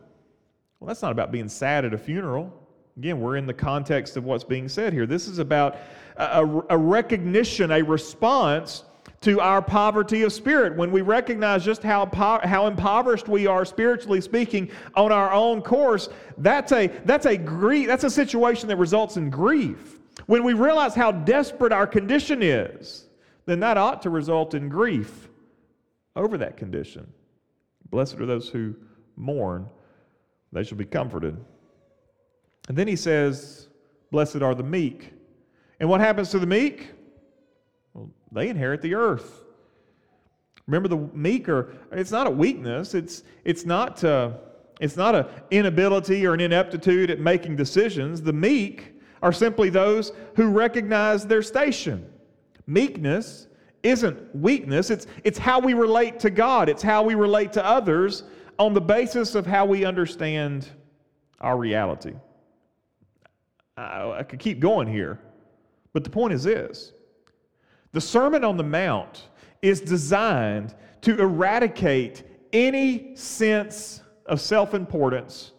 Well, 0.80 0.88
that's 0.88 1.02
not 1.02 1.12
about 1.12 1.30
being 1.30 1.48
sad 1.48 1.84
at 1.84 1.94
a 1.94 1.98
funeral. 1.98 2.52
Again, 2.96 3.20
we're 3.20 3.36
in 3.36 3.46
the 3.46 3.54
context 3.54 4.16
of 4.16 4.24
what's 4.24 4.44
being 4.44 4.68
said 4.68 4.92
here. 4.92 5.06
This 5.06 5.28
is 5.28 5.38
about 5.38 5.76
a, 6.16 6.62
a 6.70 6.78
recognition, 6.78 7.70
a 7.70 7.82
response 7.82 8.84
to 9.22 9.40
our 9.40 9.62
poverty 9.62 10.22
of 10.22 10.32
spirit, 10.32 10.76
when 10.76 10.92
we 10.92 11.00
recognize 11.00 11.64
just 11.64 11.82
how, 11.82 12.06
how 12.44 12.66
impoverished 12.66 13.28
we 13.28 13.46
are, 13.46 13.64
spiritually 13.64 14.20
speaking, 14.20 14.70
on 14.94 15.10
our 15.10 15.32
own 15.32 15.62
course, 15.62 16.08
that's 16.38 16.72
a, 16.72 16.88
that's, 17.04 17.26
a 17.26 17.36
grief, 17.36 17.86
that's 17.86 18.04
a 18.04 18.10
situation 18.10 18.68
that 18.68 18.76
results 18.76 19.16
in 19.16 19.30
grief. 19.30 19.98
When 20.26 20.44
we 20.44 20.52
realize 20.52 20.94
how 20.94 21.12
desperate 21.12 21.72
our 21.72 21.86
condition 21.86 22.42
is, 22.42 23.06
then 23.46 23.60
that 23.60 23.76
ought 23.76 24.02
to 24.02 24.10
result 24.10 24.54
in 24.54 24.68
grief 24.68 25.28
over 26.14 26.38
that 26.38 26.56
condition. 26.56 27.06
Blessed 27.90 28.18
are 28.20 28.26
those 28.26 28.48
who 28.48 28.74
mourn, 29.16 29.68
they 30.52 30.64
shall 30.64 30.78
be 30.78 30.84
comforted. 30.84 31.36
And 32.68 32.76
then 32.76 32.88
he 32.88 32.96
says, 32.96 33.68
Blessed 34.10 34.42
are 34.42 34.54
the 34.54 34.62
meek. 34.62 35.12
And 35.80 35.88
what 35.88 36.00
happens 36.00 36.30
to 36.30 36.38
the 36.38 36.46
meek? 36.46 36.92
They 38.32 38.48
inherit 38.48 38.82
the 38.82 38.94
earth. 38.94 39.44
Remember, 40.66 40.88
the 40.88 41.08
meek 41.16 41.48
are, 41.48 41.74
it's 41.92 42.10
not 42.10 42.26
a 42.26 42.30
weakness, 42.30 42.94
it's, 42.94 43.22
it's 43.44 43.64
not, 43.64 44.02
uh, 44.02 44.32
it's 44.80 44.96
not 44.96 45.14
an 45.14 45.26
inability 45.50 46.26
or 46.26 46.34
an 46.34 46.40
ineptitude 46.40 47.10
at 47.10 47.20
making 47.20 47.56
decisions. 47.56 48.20
The 48.20 48.32
meek 48.32 48.94
are 49.22 49.32
simply 49.32 49.70
those 49.70 50.12
who 50.34 50.48
recognize 50.50 51.26
their 51.26 51.42
station. 51.42 52.10
Meekness 52.66 53.46
isn't 53.84 54.34
weakness, 54.34 54.90
it's, 54.90 55.06
it's 55.22 55.38
how 55.38 55.60
we 55.60 55.72
relate 55.72 56.18
to 56.20 56.30
God, 56.30 56.68
it's 56.68 56.82
how 56.82 57.04
we 57.04 57.14
relate 57.14 57.52
to 57.52 57.64
others 57.64 58.24
on 58.58 58.74
the 58.74 58.80
basis 58.80 59.36
of 59.36 59.46
how 59.46 59.64
we 59.64 59.84
understand 59.84 60.68
our 61.40 61.56
reality. 61.56 62.14
I, 63.76 64.10
I 64.18 64.22
could 64.24 64.40
keep 64.40 64.58
going 64.58 64.88
here, 64.88 65.20
but 65.92 66.02
the 66.02 66.10
point 66.10 66.32
is 66.32 66.42
this 66.42 66.92
the 67.96 68.00
Sermon 68.02 68.44
on 68.44 68.58
the 68.58 68.62
Mount 68.62 69.28
is 69.62 69.80
designed 69.80 70.74
to 71.00 71.18
eradicate 71.18 72.24
any 72.52 73.16
sense 73.16 74.02
of 74.26 74.38
self 74.38 74.74
importance 74.74 75.52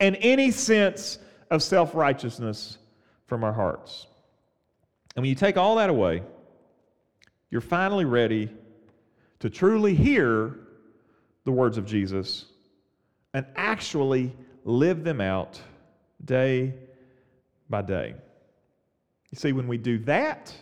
and 0.00 0.16
any 0.20 0.50
sense 0.50 1.18
of 1.50 1.62
self 1.62 1.94
righteousness 1.94 2.78
from 3.26 3.44
our 3.44 3.52
hearts. 3.52 4.06
And 5.14 5.24
when 5.24 5.28
you 5.28 5.34
take 5.34 5.58
all 5.58 5.76
that 5.76 5.90
away, 5.90 6.22
you're 7.50 7.60
finally 7.60 8.06
ready 8.06 8.48
to 9.40 9.50
truly 9.50 9.94
hear 9.94 10.60
the 11.44 11.52
words 11.52 11.76
of 11.76 11.84
Jesus 11.84 12.46
and 13.34 13.44
actually 13.56 14.34
live 14.64 15.04
them 15.04 15.20
out 15.20 15.60
day 16.24 16.72
by 17.68 17.82
day. 17.82 18.14
You 19.30 19.36
see, 19.36 19.52
when 19.52 19.68
we 19.68 19.76
do 19.76 19.98
that, 19.98 20.54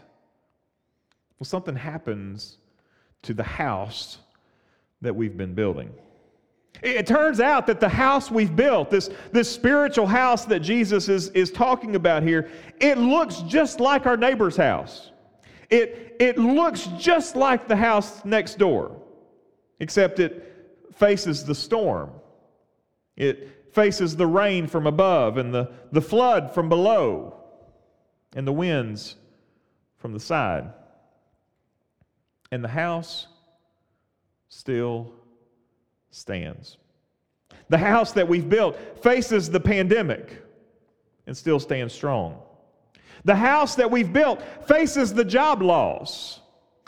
well, 1.43 1.47
something 1.49 1.75
happens 1.75 2.59
to 3.23 3.35
the 3.35 3.43
house 3.43 4.19
that 5.01 5.17
we've 5.17 5.37
been 5.37 5.55
building. 5.55 5.93
It 6.85 7.05
turns 7.05 7.41
out 7.41 7.67
that 7.67 7.81
the 7.81 7.89
house 7.89 8.31
we've 8.31 8.55
built, 8.55 8.91
this, 8.91 9.11
this 9.33 9.51
spiritual 9.51 10.07
house 10.07 10.45
that 10.45 10.61
Jesus 10.61 11.09
is, 11.09 11.31
is 11.31 11.51
talking 11.51 11.97
about 11.97 12.23
here, 12.23 12.49
it 12.79 12.97
looks 12.97 13.39
just 13.49 13.81
like 13.81 14.07
our 14.07 14.17
neighbor's 14.17 14.57
house. 14.57 15.11
It, 15.69 16.15
it 16.21 16.39
looks 16.39 16.87
just 16.97 17.35
like 17.35 17.67
the 17.67 17.75
house 17.75 18.25
next 18.25 18.57
door, 18.57 19.03
except 19.81 20.21
it 20.21 20.95
faces 20.95 21.45
the 21.45 21.57
storm. 21.57 22.13
It 23.17 23.73
faces 23.75 24.15
the 24.15 24.29
rain 24.29 24.69
from 24.69 24.87
above 24.87 25.39
and 25.39 25.53
the, 25.53 25.73
the 25.91 26.03
flood 26.03 26.55
from 26.55 26.69
below 26.69 27.35
and 28.37 28.47
the 28.47 28.53
winds 28.53 29.17
from 29.97 30.13
the 30.13 30.21
side. 30.21 30.71
And 32.53 32.63
the 32.63 32.69
house 32.69 33.27
still 34.49 35.13
stands. 36.11 36.77
The 37.71 37.79
house 37.79 38.13
that 38.13 38.29
we've 38.29 38.49
built 38.49 38.79
faces 39.03 39.51
the 39.51 39.59
pandemic 39.59 40.43
and 41.27 41.35
still 41.35 41.59
stands 41.59 41.95
strong. 41.95 42.41
The 43.25 43.37
house 43.37 43.77
that 43.77 43.91
we've 43.91 44.13
built 44.13 44.43
faces 44.69 45.15
the 45.15 45.25
job 45.25 45.63
loss. 45.63 46.41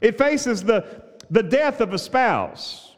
It 0.03 0.19
faces 0.19 0.63
the, 0.63 1.03
the 1.31 1.43
death 1.43 1.81
of 1.81 1.95
a 1.95 1.99
spouse. 1.99 2.95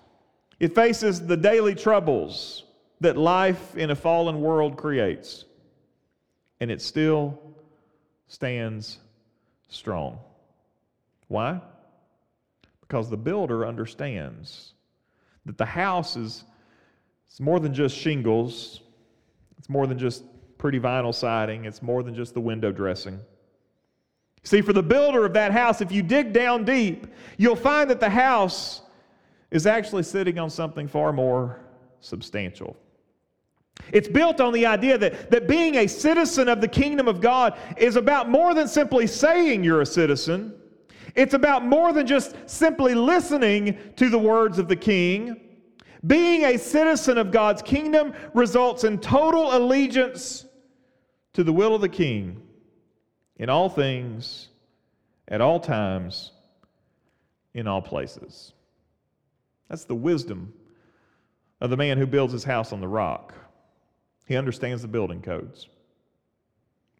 It 0.58 0.74
faces 0.74 1.24
the 1.24 1.36
daily 1.36 1.76
troubles 1.76 2.64
that 3.00 3.16
life 3.16 3.76
in 3.76 3.90
a 3.90 3.94
fallen 3.94 4.40
world 4.40 4.76
creates. 4.76 5.44
And 6.58 6.70
it 6.70 6.82
still 6.82 7.38
stands 8.26 8.98
strong. 9.68 10.18
Why? 11.28 11.60
Because 12.86 13.10
the 13.10 13.16
builder 13.16 13.66
understands 13.66 14.74
that 15.44 15.58
the 15.58 15.66
house 15.66 16.16
is 16.16 16.44
it's 17.26 17.40
more 17.40 17.60
than 17.60 17.74
just 17.74 17.96
shingles, 17.96 18.80
it's 19.58 19.68
more 19.68 19.86
than 19.86 19.98
just 19.98 20.24
pretty 20.58 20.78
vinyl 20.78 21.14
siding, 21.14 21.64
it's 21.64 21.82
more 21.82 22.02
than 22.02 22.14
just 22.14 22.34
the 22.34 22.40
window 22.40 22.72
dressing. 22.72 23.20
See, 24.42 24.62
for 24.62 24.72
the 24.72 24.82
builder 24.82 25.26
of 25.26 25.32
that 25.34 25.52
house, 25.52 25.80
if 25.80 25.90
you 25.90 26.02
dig 26.02 26.32
down 26.32 26.64
deep, 26.64 27.08
you'll 27.36 27.56
find 27.56 27.90
that 27.90 27.98
the 27.98 28.08
house 28.08 28.82
is 29.50 29.66
actually 29.66 30.04
sitting 30.04 30.38
on 30.38 30.50
something 30.50 30.86
far 30.86 31.12
more 31.12 31.60
substantial. 32.00 32.76
It's 33.92 34.08
built 34.08 34.40
on 34.40 34.52
the 34.52 34.66
idea 34.66 34.98
that, 34.98 35.30
that 35.30 35.48
being 35.48 35.76
a 35.76 35.86
citizen 35.86 36.48
of 36.48 36.60
the 36.60 36.68
kingdom 36.68 37.08
of 37.08 37.20
God 37.20 37.58
is 37.76 37.96
about 37.96 38.28
more 38.28 38.54
than 38.54 38.68
simply 38.68 39.06
saying 39.06 39.64
you're 39.64 39.82
a 39.82 39.86
citizen. 39.86 40.54
It's 41.16 41.34
about 41.34 41.64
more 41.64 41.92
than 41.92 42.06
just 42.06 42.36
simply 42.46 42.94
listening 42.94 43.78
to 43.96 44.10
the 44.10 44.18
words 44.18 44.58
of 44.58 44.68
the 44.68 44.76
king. 44.76 45.40
Being 46.06 46.44
a 46.44 46.58
citizen 46.58 47.18
of 47.18 47.30
God's 47.30 47.62
kingdom 47.62 48.12
results 48.34 48.84
in 48.84 48.98
total 48.98 49.56
allegiance 49.56 50.44
to 51.32 51.42
the 51.42 51.52
will 51.52 51.74
of 51.74 51.80
the 51.80 51.88
king 51.88 52.42
in 53.38 53.48
all 53.48 53.68
things, 53.68 54.48
at 55.28 55.40
all 55.40 55.58
times, 55.58 56.32
in 57.54 57.66
all 57.66 57.82
places. 57.82 58.52
That's 59.68 59.84
the 59.84 59.94
wisdom 59.94 60.52
of 61.60 61.70
the 61.70 61.76
man 61.76 61.98
who 61.98 62.06
builds 62.06 62.32
his 62.32 62.44
house 62.44 62.72
on 62.72 62.80
the 62.80 62.88
rock. 62.88 63.34
He 64.26 64.36
understands 64.36 64.82
the 64.82 64.88
building 64.88 65.22
codes. 65.22 65.68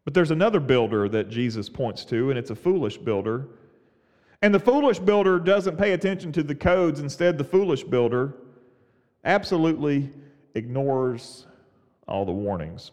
But 0.05 0.13
there's 0.13 0.31
another 0.31 0.59
builder 0.59 1.07
that 1.09 1.29
Jesus 1.29 1.69
points 1.69 2.05
to, 2.05 2.29
and 2.29 2.39
it's 2.39 2.49
a 2.49 2.55
foolish 2.55 2.97
builder. 2.97 3.47
And 4.41 4.53
the 4.53 4.59
foolish 4.59 4.99
builder 4.99 5.39
doesn't 5.39 5.77
pay 5.77 5.93
attention 5.93 6.31
to 6.33 6.43
the 6.43 6.55
codes. 6.55 6.99
Instead, 6.99 7.37
the 7.37 7.43
foolish 7.43 7.83
builder 7.83 8.35
absolutely 9.25 10.11
ignores 10.53 11.47
all 12.07 12.25
the 12.25 12.31
warnings. 12.31 12.91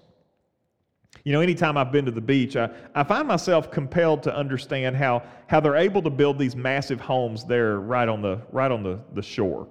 You 1.22 1.32
know, 1.32 1.40
anytime 1.40 1.76
I've 1.76 1.92
been 1.92 2.04
to 2.06 2.10
the 2.10 2.20
beach, 2.20 2.56
I, 2.56 2.70
I 2.94 3.04
find 3.04 3.28
myself 3.28 3.70
compelled 3.70 4.22
to 4.24 4.34
understand 4.34 4.96
how, 4.96 5.22
how 5.46 5.60
they're 5.60 5.76
able 5.76 6.02
to 6.02 6.10
build 6.10 6.38
these 6.38 6.56
massive 6.56 7.00
homes 7.00 7.44
there 7.44 7.78
right 7.78 8.08
on 8.08 8.20
the, 8.20 8.40
right 8.50 8.70
on 8.70 8.82
the, 8.82 8.98
the 9.14 9.22
shore. 9.22 9.68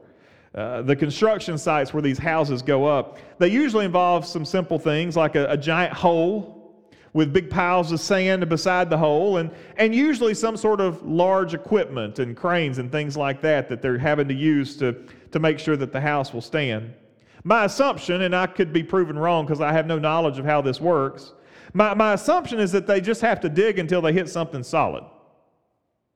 Uh, 0.56 0.84
the 0.84 0.96
construction 0.96 1.58
sites 1.58 1.94
where 1.94 2.02
these 2.02 2.18
houses 2.18 2.62
go 2.62 2.86
up, 2.86 3.18
they 3.40 3.48
usually 3.48 3.86
involve 3.86 4.26
some 4.26 4.46
simple 4.46 4.80
things 4.80 5.18
like 5.18 5.36
a, 5.36 5.50
a 5.50 5.58
giant 5.58 5.94
hole 5.94 6.53
with 7.14 7.32
big 7.32 7.50
piles 7.50 7.92
of 7.92 8.00
sand 8.00 8.48
beside 8.50 8.90
the 8.90 8.98
hole, 8.98 9.38
and, 9.38 9.52
and 9.78 9.94
usually 9.94 10.34
some 10.34 10.58
sort 10.58 10.82
of 10.82 11.04
large 11.04 11.54
equipment 11.54 12.18
and 12.18 12.36
cranes 12.36 12.80
and 12.80 12.92
things 12.92 13.16
like 13.16 13.40
that 13.42 13.70
that 13.70 13.82
they're 13.82 14.00
having 14.00 14.28
to 14.28 14.34
use 14.34 14.76
to, 14.78 14.94
to 15.32 15.40
make 15.40 15.60
sure 15.60 15.78
that 15.78 15.92
the 15.92 16.02
house 16.02 16.34
will 16.34 16.42
stand. 16.42 16.94
My 17.44 17.66
assumption, 17.66 18.24
and 18.24 18.36
I 18.36 18.48
could 18.48 18.74
be 18.74 18.84
proven 18.84 19.18
wrong 19.18 19.46
because 19.46 19.62
I 19.62 19.72
have 19.72 19.86
no 19.86 20.00
knowledge 20.00 20.40
of 20.40 20.46
how 20.46 20.62
this 20.62 20.82
works, 20.82 21.34
my, 21.74 21.94
my 21.94 22.14
assumption 22.14 22.60
is 22.60 22.72
that 22.72 22.88
they 22.88 23.00
just 23.00 23.22
have 23.22 23.40
to 23.42 23.50
dig 23.50 23.78
until 23.78 24.02
they 24.02 24.14
hit 24.14 24.30
something 24.30 24.64
solid. 24.64 25.04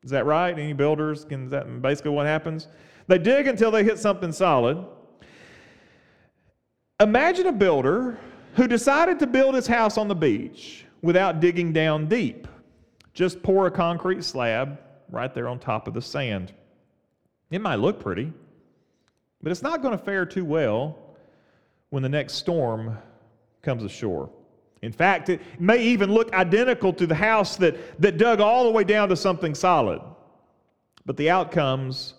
Is 0.03 0.11
that 0.11 0.25
right? 0.25 0.57
Any 0.57 0.73
builders? 0.73 1.25
Can, 1.25 1.45
is 1.45 1.51
that 1.51 1.81
basically 1.81 2.11
what 2.11 2.25
happens? 2.25 2.67
They 3.07 3.17
dig 3.17 3.47
until 3.47 3.71
they 3.71 3.83
hit 3.83 3.99
something 3.99 4.31
solid. 4.31 4.83
Imagine 6.99 7.47
a 7.47 7.51
builder 7.51 8.17
who 8.55 8.67
decided 8.67 9.19
to 9.19 9.27
build 9.27 9.53
his 9.53 9.67
house 9.67 9.97
on 9.97 10.07
the 10.07 10.15
beach 10.15 10.86
without 11.01 11.39
digging 11.39 11.73
down 11.73 12.07
deep. 12.07 12.47
Just 13.13 13.41
pour 13.41 13.67
a 13.67 13.71
concrete 13.71 14.23
slab 14.23 14.79
right 15.09 15.33
there 15.33 15.47
on 15.47 15.59
top 15.59 15.87
of 15.87 15.93
the 15.93 16.01
sand. 16.01 16.53
It 17.49 17.61
might 17.61 17.75
look 17.75 17.99
pretty, 17.99 18.33
but 19.41 19.51
it's 19.51 19.61
not 19.61 19.81
going 19.81 19.97
to 19.97 20.03
fare 20.03 20.25
too 20.25 20.45
well 20.45 20.97
when 21.89 22.03
the 22.03 22.09
next 22.09 22.33
storm 22.33 22.97
comes 23.61 23.83
ashore. 23.83 24.29
In 24.81 24.91
fact, 24.91 25.29
it 25.29 25.41
may 25.59 25.81
even 25.83 26.11
look 26.11 26.31
identical 26.33 26.93
to 26.93 27.07
the 27.07 27.15
house 27.15 27.55
that, 27.57 27.99
that 27.99 28.17
dug 28.17 28.39
all 28.39 28.65
the 28.65 28.71
way 28.71 28.83
down 28.83 29.09
to 29.09 29.15
something 29.15 29.55
solid. 29.55 30.01
But 31.05 31.17
the 31.17 31.29
outcomes 31.29 32.13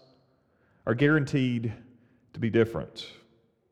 are 0.87 0.95
guaranteed 0.95 1.73
to 2.33 2.41
be 2.41 2.51
different. 2.51 3.07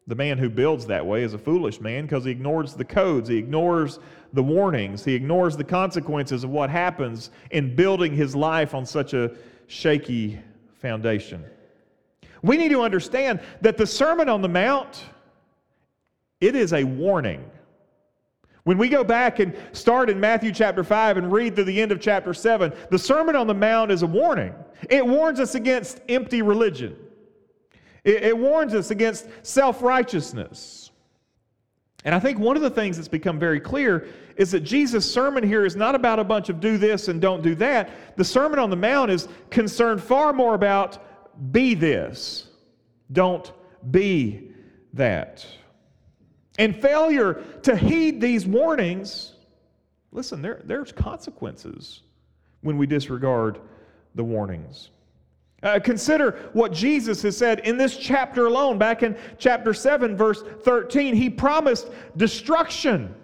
The 0.09 0.14
man 0.14 0.38
who 0.38 0.49
builds 0.49 0.87
that 0.87 1.05
way 1.05 1.23
is 1.25 1.35
a 1.35 1.38
foolish 1.38 1.81
man 1.81 2.05
because 2.05 2.25
he 2.25 2.31
ignores 2.31 2.75
the 2.75 2.85
codes, 2.85 3.29
he 3.29 3.37
ignores 3.37 3.99
the 4.33 4.42
warnings, 4.42 5.05
he 5.05 5.14
ignores 5.14 5.57
the 5.57 5.64
consequences 5.64 6.45
of 6.45 6.51
what 6.51 6.71
happens 6.71 7.31
in 7.51 7.75
building 7.75 8.14
his 8.14 8.37
life 8.37 8.75
on 8.75 8.87
such 8.87 9.14
a 9.14 9.33
shaky 9.66 10.38
foundation. 10.79 11.45
We 12.42 12.57
need 12.57 12.71
to 12.71 12.83
understand 12.83 13.40
that 13.62 13.77
the 13.77 13.87
Sermon 13.87 14.29
on 14.29 14.42
the 14.42 14.49
Mount 14.49 15.05
it 16.40 16.55
is 16.55 16.73
a 16.73 16.85
warning. 16.85 17.51
When 18.64 18.79
we 18.79 18.88
go 18.88 19.05
back 19.05 19.38
and 19.38 19.57
start 19.73 20.11
in 20.11 20.19
Matthew 20.19 20.53
chapter 20.53 20.85
5 20.85 21.16
and 21.16 21.33
read 21.33 21.55
through 21.55 21.64
the 21.64 21.81
end 21.81 21.92
of 21.92 22.01
chapter 22.01 22.35
7, 22.35 22.73
the 22.90 22.99
Sermon 22.99 23.37
on 23.37 23.47
the 23.47 23.55
Mount 23.55 23.90
is 23.90 24.03
a 24.03 24.07
warning. 24.07 24.53
It 24.90 25.07
warns 25.07 25.40
us 25.40 25.55
against 25.55 26.01
empty 26.09 26.42
religion. 26.42 26.97
It, 28.07 28.23
it 28.23 28.38
warns 28.38 28.73
us 28.73 28.90
against 28.90 29.27
self 29.42 29.83
righteousness. 29.83 30.90
And 32.05 32.14
I 32.14 32.21
think 32.21 32.38
one 32.38 32.57
of 32.57 32.62
the 32.62 32.71
things 32.71 32.97
that's 32.97 33.09
become 33.09 33.38
very 33.38 33.59
clear 33.59 34.07
is 34.37 34.53
that 34.53 34.61
Jesus' 34.61 35.11
sermon 35.11 35.42
here 35.42 35.66
is 35.66 35.75
not 35.75 35.97
about 35.97 36.21
a 36.21 36.25
bunch 36.25 36.49
of 36.49 36.61
do 36.61 36.79
this 36.79 37.09
and 37.09 37.21
don't 37.21 37.42
do 37.42 37.57
that. 37.57 37.90
The 38.16 38.25
Sermon 38.25 38.61
on 38.61 38.71
the 38.71 38.77
Mount 38.77 39.11
is 39.11 39.27
concerned 39.51 40.01
far 40.01 40.33
more 40.33 40.55
about 40.55 41.03
be 41.53 41.75
this, 41.75 42.47
don't 43.12 43.53
be 43.90 44.53
that. 44.92 45.45
And 46.59 46.81
failure 46.81 47.42
to 47.62 47.77
heed 47.77 48.21
these 48.21 48.47
warnings, 48.47 49.33
listen, 50.12 50.40
there, 50.40 50.62
there's 50.64 50.92
consequences 50.92 52.03
when 52.61 52.79
we 52.79 52.87
disregard 52.87 53.59
the 54.14 54.25
warnings. 54.25 54.90
Uh, 55.62 55.81
consider 55.83 56.51
what 56.53 56.73
Jesus 56.73 57.23
has 57.23 57.37
said 57.37 57.61
in 57.61 57.77
this 57.77 57.97
chapter 57.97 58.47
alone. 58.47 58.79
Back 58.79 59.03
in 59.03 59.16
chapter 59.38 59.73
7, 59.73 60.16
verse 60.16 60.42
13, 60.62 61.14
he 61.14 61.31
promised 61.31 61.90
destruction 62.16 63.14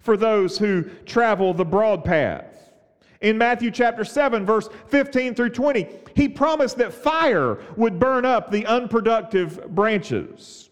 for 0.00 0.16
those 0.16 0.56
who 0.56 0.82
travel 1.04 1.52
the 1.52 1.64
broad 1.64 2.04
path. 2.04 2.72
In 3.20 3.36
Matthew 3.36 3.70
chapter 3.70 4.04
7, 4.04 4.46
verse 4.46 4.68
15 4.86 5.34
through 5.34 5.50
20, 5.50 5.88
he 6.14 6.28
promised 6.28 6.78
that 6.78 6.94
fire 6.94 7.58
would 7.76 7.98
burn 7.98 8.24
up 8.24 8.50
the 8.50 8.64
unproductive 8.66 9.74
branches. 9.74 10.70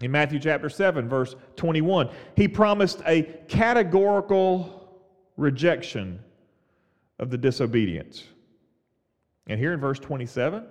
In 0.00 0.12
Matthew 0.12 0.38
chapter 0.38 0.68
7, 0.68 1.08
verse 1.08 1.34
21, 1.56 2.10
he 2.36 2.46
promised 2.46 3.02
a 3.06 3.22
categorical 3.48 4.88
rejection 5.36 6.20
of 7.18 7.30
the 7.30 7.38
disobedient. 7.38 8.24
And 9.48 9.58
here 9.58 9.72
in 9.72 9.80
verse 9.80 9.98
27, 9.98 10.64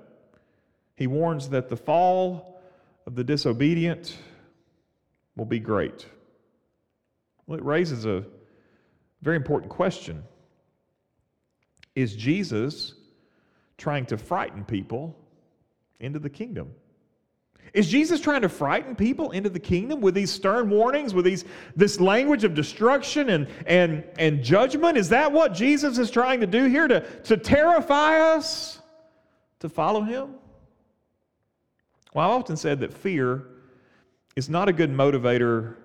he 0.96 1.08
warns 1.08 1.50
that 1.50 1.68
the 1.68 1.76
fall 1.76 2.62
of 3.06 3.16
the 3.16 3.24
disobedient 3.24 4.16
will 5.36 5.46
be 5.46 5.60
great. 5.60 6.06
Well, 7.46 7.58
it 7.58 7.66
raises 7.66 8.06
a 8.06 8.24
very 9.22 9.36
important 9.36 9.72
question 9.72 10.24
Is 11.96 12.16
Jesus 12.16 12.94
trying 13.78 14.06
to 14.08 14.18
frighten 14.18 14.64
people 14.64 15.18
into 16.00 16.20
the 16.20 16.30
kingdom? 16.30 16.72
Is 17.78 17.88
Jesus 17.88 18.20
trying 18.20 18.42
to 18.42 18.50
frighten 18.50 18.96
people 18.96 19.30
into 19.30 19.52
the 19.52 19.60
kingdom 19.60 20.02
with 20.02 20.16
these 20.16 20.32
stern 20.32 20.68
warnings, 20.68 21.14
with 21.14 21.26
these, 21.26 21.46
this 21.76 22.00
language 22.00 22.44
of 22.44 22.56
destruction 22.56 23.30
and, 23.30 23.48
and, 23.68 24.04
and 24.18 24.44
judgment? 24.44 24.98
Is 24.98 25.10
that 25.10 25.32
what 25.32 25.54
Jesus 25.54 26.00
is 26.00 26.10
trying 26.10 26.40
to 26.40 26.48
do 26.48 26.66
here 26.66 26.88
to, 26.88 27.02
to 27.02 27.38
terrify 27.38 28.20
us 28.20 28.82
to 29.60 29.70
follow 29.70 30.02
him? 30.02 30.34
Well, 32.16 32.28
I've 32.28 32.40
often 32.40 32.58
said 32.58 32.80
that 32.80 32.92
fear 32.92 33.46
is 34.36 34.50
not 34.50 34.68
a 34.68 34.74
good 34.74 34.90
motivator 34.92 35.76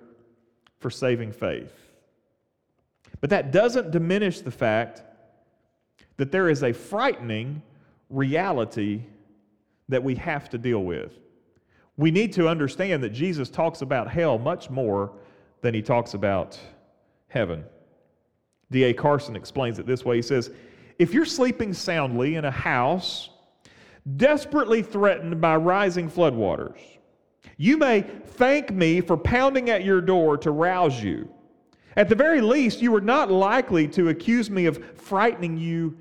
for 0.79 0.89
saving 0.89 1.33
faith. 1.33 1.75
But 3.21 3.29
that 3.29 3.53
doesn't 3.53 3.91
diminish 3.91 4.41
the 4.41 4.51
fact 4.51 5.03
that 6.17 6.33
there 6.33 6.49
is 6.49 6.63
a 6.63 6.73
frightening 6.73 7.61
reality 8.09 9.03
that 9.91 10.03
we 10.03 10.15
have 10.15 10.49
to 10.49 10.57
deal 10.57 10.83
with 10.83 11.19
we 11.97 12.11
need 12.11 12.33
to 12.35 12.49
understand 12.49 13.03
that 13.03 13.11
Jesus 13.11 13.51
talks 13.51 13.83
about 13.83 14.11
hell 14.11 14.39
much 14.39 14.71
more 14.71 15.13
than 15.61 15.75
he 15.75 15.83
talks 15.83 16.15
about 16.15 16.59
heaven. 17.29 17.65
D.A. 18.71 18.95
Carson 18.95 19.37
explains 19.37 19.79
it 19.79 19.87
this 19.87 20.05
way 20.05 20.17
He 20.17 20.23
says, 20.23 20.51
If 20.99 21.13
you're 21.13 21.25
sleeping 21.25 21.73
soundly 21.75 22.37
in 22.37 22.45
a 22.45 22.51
house, 22.51 23.31
desperately 24.17 24.83
threatened 24.83 25.41
by 25.41 25.57
rising 25.57 26.11
floodwaters, 26.11 26.81
you 27.57 27.77
may 27.77 28.01
thank 28.01 28.71
me 28.71 29.01
for 29.01 29.17
pounding 29.17 29.71
at 29.71 29.85
your 29.85 30.01
door 30.01 30.37
to 30.39 30.51
rouse 30.51 31.03
you. 31.03 31.29
At 31.97 32.09
the 32.09 32.15
very 32.15 32.41
least, 32.41 32.81
you 32.81 32.95
are 32.95 33.03
not 33.03 33.31
likely 33.31 33.87
to 33.89 34.09
accuse 34.09 34.51
me 34.51 34.65
of 34.65 34.99
frightening 34.99 35.59
you 35.59 35.99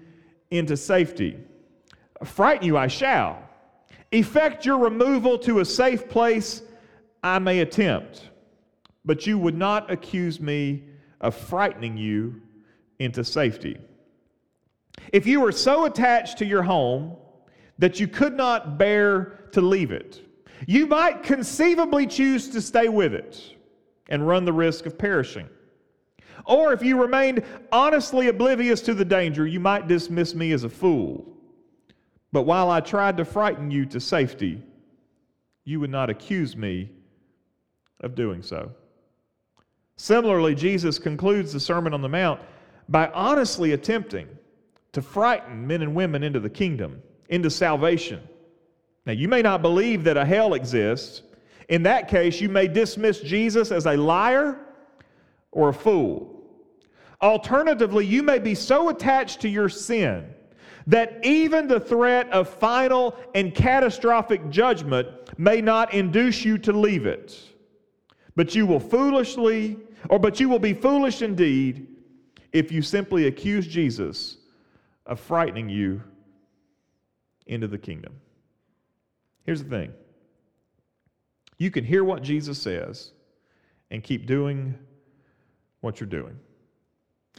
into 0.50 0.78
safety. 0.78 1.38
Frighten 2.24 2.66
you 2.66 2.78
I 2.78 2.88
shall 2.88 3.51
effect 4.12 4.66
your 4.66 4.78
removal 4.78 5.38
to 5.40 5.60
a 5.60 5.66
safe 5.66 6.10
place, 6.10 6.62
I 7.24 7.40
may 7.40 7.60
attempt, 7.60 8.30
but 9.06 9.26
you 9.26 9.38
would 9.38 9.58
not 9.58 9.92
accuse 9.92 10.40
me 10.40 10.84
of 11.20 11.36
frightening 11.36 11.98
you 11.98 12.42
into 13.00 13.24
safety. 13.24 13.78
If 15.14 15.26
you 15.26 15.42
were 15.42 15.52
so 15.52 15.86
attached 15.86 16.38
to 16.40 16.46
your 16.46 16.64
home 16.64 17.16
that 17.80 18.00
you 18.00 18.08
could 18.08 18.36
not 18.36 18.78
bear 18.78 19.48
to 19.54 19.62
leave 19.62 19.92
it, 19.92 20.22
you 20.68 20.86
might 20.88 21.24
conceivably 21.24 22.06
choose 22.06 22.50
to 22.50 22.62
stay 22.62 22.90
with 22.90 23.14
it 23.14 23.56
and 24.10 24.28
run 24.28 24.46
the 24.46 24.54
risk 24.54 24.86
of 24.86 24.98
perishing. 24.98 25.48
Or 26.46 26.74
if 26.74 26.84
you 26.84 27.02
remained 27.02 27.44
honestly 27.72 28.28
oblivious 28.28 28.82
to 28.82 28.94
the 28.94 29.06
danger, 29.06 29.48
you 29.48 29.60
might 29.60 29.88
dismiss 29.88 30.36
me 30.36 30.52
as 30.52 30.64
a 30.64 30.70
fool 30.70 31.32
but 32.32 32.44
while 32.44 32.70
I 32.70 32.80
tried 32.80 33.18
to 33.18 33.26
frighten 33.26 33.72
you 33.72 33.86
to 33.88 34.00
safety, 34.00 34.62
you 35.66 35.80
would 35.80 35.90
not 35.90 36.10
accuse 36.10 36.56
me 36.56 36.90
of 38.00 38.16
doing 38.16 38.42
so. 38.42 38.72
Similarly, 39.98 40.56
Jesus 40.56 40.98
concludes 40.98 41.54
the 41.54 41.60
Sermon 41.60 41.94
on 41.94 42.02
the 42.02 42.10
Mount 42.10 42.42
by 42.90 43.08
honestly 43.10 43.74
attempting 43.74 44.28
to 44.94 45.02
frighten 45.02 45.68
men 45.68 45.82
and 45.82 45.94
women 45.94 46.24
into 46.24 46.40
the 46.40 46.50
kingdom, 46.50 47.02
into 47.30 47.50
salvation. 47.50 48.22
Now, 49.06 49.14
you 49.14 49.28
may 49.28 49.42
not 49.42 49.62
believe 49.62 50.04
that 50.06 50.18
a 50.18 50.26
hell 50.26 50.54
exists. 50.54 51.22
In 51.70 51.84
that 51.84 52.08
case, 52.08 52.42
you 52.42 52.50
may 52.50 52.68
dismiss 52.68 53.22
Jesus 53.22 53.72
as 53.72 53.86
a 53.86 53.96
liar 53.96 54.60
or 55.52 55.70
a 55.70 55.74
fool. 55.74 56.44
Alternatively, 57.22 58.06
you 58.06 58.24
may 58.24 58.40
be 58.40 58.56
so 58.56 58.90
attached 58.90 59.42
to 59.42 59.50
your 59.50 59.70
sin 59.70 60.34
that 60.88 61.20
even 61.24 61.68
the 61.68 61.80
threat 61.80 62.30
of 62.32 62.50
final 62.50 63.16
and 63.36 63.54
catastrophic 63.54 64.50
judgment 64.50 65.08
may 65.38 65.62
not 65.62 65.94
induce 65.94 66.44
you 66.44 66.58
to 66.60 66.72
leave 66.72 67.06
it. 67.06 67.40
But 68.36 68.56
you 68.56 68.66
will 68.66 68.80
foolishly, 68.80 69.78
or 70.10 70.20
but 70.20 70.40
you 70.40 70.50
will 70.50 70.60
be 70.60 70.74
foolish 70.74 71.22
indeed 71.22 71.88
if 72.52 72.72
you 72.72 72.82
simply 72.82 73.28
accuse 73.28 73.68
Jesus 73.68 74.38
of 75.06 75.20
frightening 75.20 75.70
you 75.70 76.02
into 77.48 77.68
the 77.68 77.78
kingdom. 77.78 78.14
Here's 79.44 79.64
the 79.64 79.70
thing 79.70 79.94
you 81.58 81.70
can 81.70 81.84
hear 81.84 82.04
what 82.04 82.24
Jesus 82.24 82.60
says 82.60 83.12
and 83.92 84.04
keep 84.04 84.26
doing 84.26 84.74
what 85.82 86.00
you're 86.00 86.10
doing. 86.10 86.40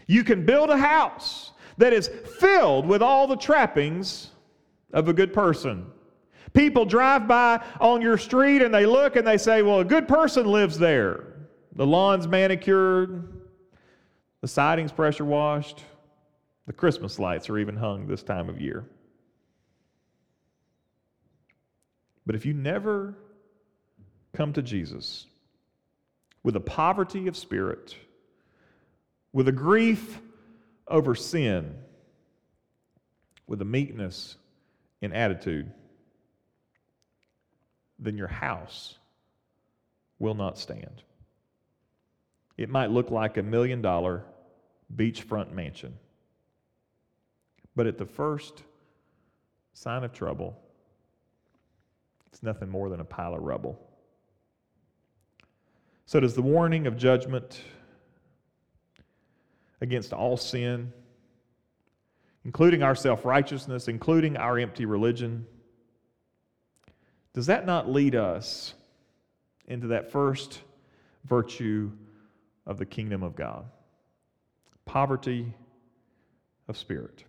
You 0.06 0.22
can 0.24 0.44
build 0.44 0.70
a 0.70 0.76
house 0.76 1.52
that 1.78 1.92
is 1.92 2.08
filled 2.08 2.86
with 2.86 3.02
all 3.02 3.26
the 3.26 3.36
trappings 3.36 4.30
of 4.92 5.08
a 5.08 5.12
good 5.12 5.32
person. 5.32 5.86
People 6.52 6.84
drive 6.84 7.26
by 7.26 7.64
on 7.80 8.02
your 8.02 8.18
street 8.18 8.62
and 8.62 8.74
they 8.74 8.84
look 8.84 9.16
and 9.16 9.26
they 9.26 9.38
say, 9.38 9.62
Well, 9.62 9.80
a 9.80 9.84
good 9.84 10.06
person 10.06 10.46
lives 10.46 10.78
there. 10.78 11.24
The 11.74 11.86
lawn's 11.86 12.28
manicured, 12.28 13.32
the 14.42 14.48
siding's 14.48 14.92
pressure 14.92 15.24
washed, 15.24 15.82
the 16.66 16.72
Christmas 16.72 17.18
lights 17.18 17.48
are 17.48 17.58
even 17.58 17.76
hung 17.76 18.06
this 18.06 18.22
time 18.22 18.48
of 18.50 18.60
year. 18.60 18.84
But 22.26 22.36
if 22.36 22.44
you 22.44 22.52
never 22.52 23.14
come 24.32 24.52
to 24.52 24.62
Jesus 24.62 25.26
with 26.42 26.56
a 26.56 26.60
poverty 26.60 27.26
of 27.28 27.36
spirit, 27.36 27.96
with 29.32 29.48
a 29.48 29.52
grief 29.52 30.20
over 30.86 31.14
sin 31.14 31.76
with 33.46 33.60
a 33.60 33.64
meekness 33.64 34.36
in 35.00 35.12
attitude, 35.12 35.72
then 37.98 38.16
your 38.16 38.28
house 38.28 38.98
will 40.18 40.34
not 40.34 40.58
stand. 40.58 41.02
It 42.56 42.68
might 42.68 42.90
look 42.90 43.10
like 43.10 43.36
a 43.36 43.42
million 43.42 43.82
dollar 43.82 44.24
beachfront 44.94 45.52
mansion, 45.52 45.94
but 47.74 47.86
at 47.86 47.98
the 47.98 48.06
first 48.06 48.62
sign 49.72 50.04
of 50.04 50.12
trouble, 50.12 50.58
it's 52.26 52.42
nothing 52.42 52.68
more 52.68 52.88
than 52.88 53.00
a 53.00 53.04
pile 53.04 53.34
of 53.34 53.42
rubble. 53.42 53.78
So, 56.06 56.20
does 56.20 56.34
the 56.34 56.42
warning 56.42 56.86
of 56.86 56.96
judgment 56.96 57.62
against 59.82 60.12
all 60.12 60.36
sin, 60.36 60.92
including 62.44 62.82
our 62.84 62.94
self 62.94 63.24
righteousness, 63.24 63.88
including 63.88 64.36
our 64.36 64.58
empty 64.58 64.86
religion, 64.86 65.44
does 67.34 67.46
that 67.46 67.66
not 67.66 67.90
lead 67.90 68.14
us 68.14 68.74
into 69.66 69.88
that 69.88 70.12
first 70.12 70.60
virtue 71.24 71.90
of 72.64 72.78
the 72.78 72.86
kingdom 72.86 73.24
of 73.24 73.34
God? 73.34 73.64
Poverty 74.84 75.52
of 76.68 76.78
spirit. 76.78 77.24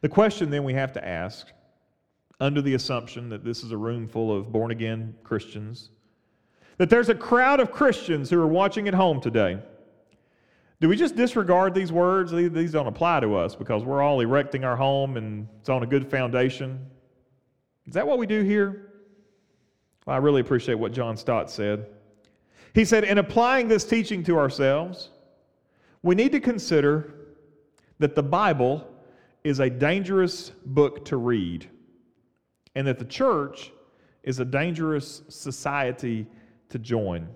The 0.00 0.08
question 0.08 0.50
then 0.50 0.62
we 0.62 0.74
have 0.74 0.92
to 0.92 1.06
ask, 1.06 1.48
under 2.38 2.62
the 2.62 2.74
assumption 2.74 3.30
that 3.30 3.44
this 3.44 3.64
is 3.64 3.72
a 3.72 3.76
room 3.76 4.06
full 4.06 4.36
of 4.36 4.52
born 4.52 4.70
again 4.70 5.16
Christians, 5.24 5.90
that 6.78 6.90
there's 6.90 7.08
a 7.08 7.14
crowd 7.14 7.60
of 7.60 7.70
Christians 7.70 8.30
who 8.30 8.40
are 8.40 8.46
watching 8.46 8.88
at 8.88 8.94
home 8.94 9.20
today. 9.20 9.58
Do 10.80 10.88
we 10.88 10.96
just 10.96 11.16
disregard 11.16 11.74
these 11.74 11.90
words? 11.90 12.32
These 12.32 12.72
don't 12.72 12.86
apply 12.86 13.20
to 13.20 13.34
us 13.34 13.54
because 13.54 13.82
we're 13.82 14.02
all 14.02 14.20
erecting 14.20 14.64
our 14.64 14.76
home 14.76 15.16
and 15.16 15.48
it's 15.60 15.70
on 15.70 15.82
a 15.82 15.86
good 15.86 16.10
foundation. 16.10 16.84
Is 17.86 17.94
that 17.94 18.06
what 18.06 18.18
we 18.18 18.26
do 18.26 18.42
here? 18.42 18.92
Well, 20.04 20.16
I 20.16 20.18
really 20.18 20.42
appreciate 20.42 20.74
what 20.74 20.92
John 20.92 21.16
Stott 21.16 21.50
said. 21.50 21.86
He 22.74 22.84
said, 22.84 23.04
in 23.04 23.16
applying 23.16 23.68
this 23.68 23.84
teaching 23.84 24.22
to 24.24 24.38
ourselves, 24.38 25.10
we 26.02 26.14
need 26.14 26.30
to 26.32 26.40
consider 26.40 27.14
that 27.98 28.14
the 28.14 28.22
Bible 28.22 28.86
is 29.44 29.60
a 29.60 29.70
dangerous 29.70 30.50
book 30.66 31.04
to 31.06 31.16
read, 31.16 31.70
and 32.74 32.86
that 32.86 32.98
the 32.98 33.04
church 33.04 33.72
is 34.24 34.40
a 34.40 34.44
dangerous 34.44 35.22
society 35.28 36.26
to 36.70 36.78
join. 36.78 37.28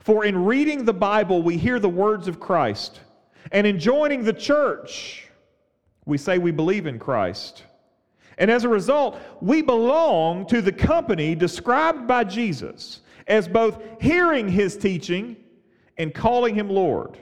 For 0.00 0.24
in 0.24 0.44
reading 0.44 0.84
the 0.84 0.92
Bible, 0.92 1.42
we 1.42 1.56
hear 1.56 1.78
the 1.78 1.88
words 1.88 2.28
of 2.28 2.40
Christ, 2.40 3.00
and 3.52 3.66
in 3.66 3.78
joining 3.78 4.24
the 4.24 4.32
church, 4.32 5.28
we 6.06 6.18
say 6.18 6.38
we 6.38 6.50
believe 6.50 6.86
in 6.86 6.98
Christ. 6.98 7.64
And 8.38 8.50
as 8.50 8.64
a 8.64 8.68
result, 8.68 9.18
we 9.40 9.62
belong 9.62 10.46
to 10.46 10.62
the 10.62 10.72
company 10.72 11.34
described 11.34 12.06
by 12.06 12.24
Jesus 12.24 13.00
as 13.26 13.48
both 13.48 13.82
hearing 14.00 14.48
his 14.48 14.76
teaching 14.76 15.36
and 15.98 16.14
calling 16.14 16.54
him 16.54 16.70
Lord. 16.70 17.18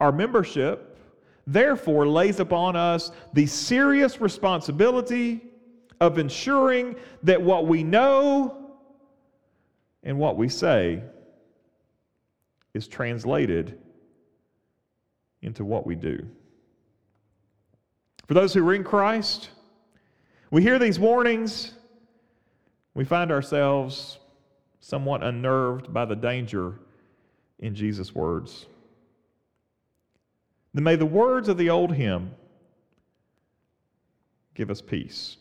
Our 0.00 0.12
membership, 0.12 0.98
therefore, 1.46 2.08
lays 2.08 2.40
upon 2.40 2.76
us 2.76 3.12
the 3.34 3.46
serious 3.46 4.20
responsibility 4.20 5.42
of 6.00 6.18
ensuring 6.18 6.96
that 7.22 7.40
what 7.40 7.66
we 7.66 7.82
know 7.82 8.55
and 10.06 10.16
what 10.16 10.36
we 10.36 10.48
say 10.48 11.02
is 12.72 12.86
translated 12.86 13.76
into 15.42 15.64
what 15.64 15.84
we 15.84 15.96
do. 15.96 16.24
For 18.28 18.34
those 18.34 18.54
who 18.54 18.66
are 18.66 18.74
in 18.74 18.84
Christ, 18.84 19.50
we 20.52 20.62
hear 20.62 20.78
these 20.78 20.98
warnings, 21.00 21.72
we 22.94 23.04
find 23.04 23.32
ourselves 23.32 24.20
somewhat 24.78 25.24
unnerved 25.24 25.92
by 25.92 26.04
the 26.04 26.14
danger 26.14 26.74
in 27.58 27.74
Jesus' 27.74 28.14
words. 28.14 28.66
Then 30.72 30.84
may 30.84 30.94
the 30.94 31.04
words 31.04 31.48
of 31.48 31.58
the 31.58 31.70
old 31.70 31.92
hymn 31.92 32.30
give 34.54 34.70
us 34.70 34.80
peace. 34.80 35.36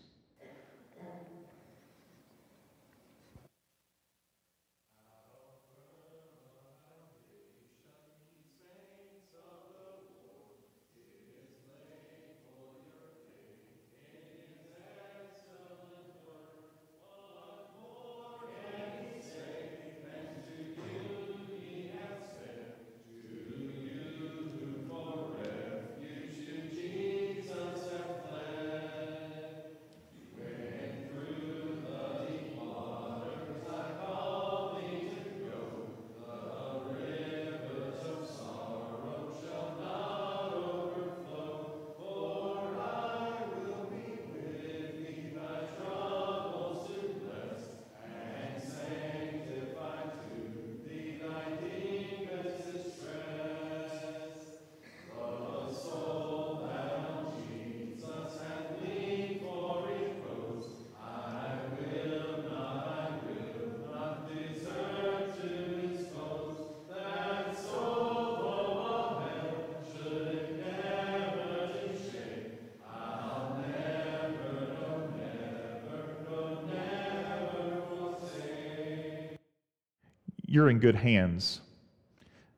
You're 80.56 80.70
in 80.70 80.80
good 80.80 80.96
hands. 80.96 81.60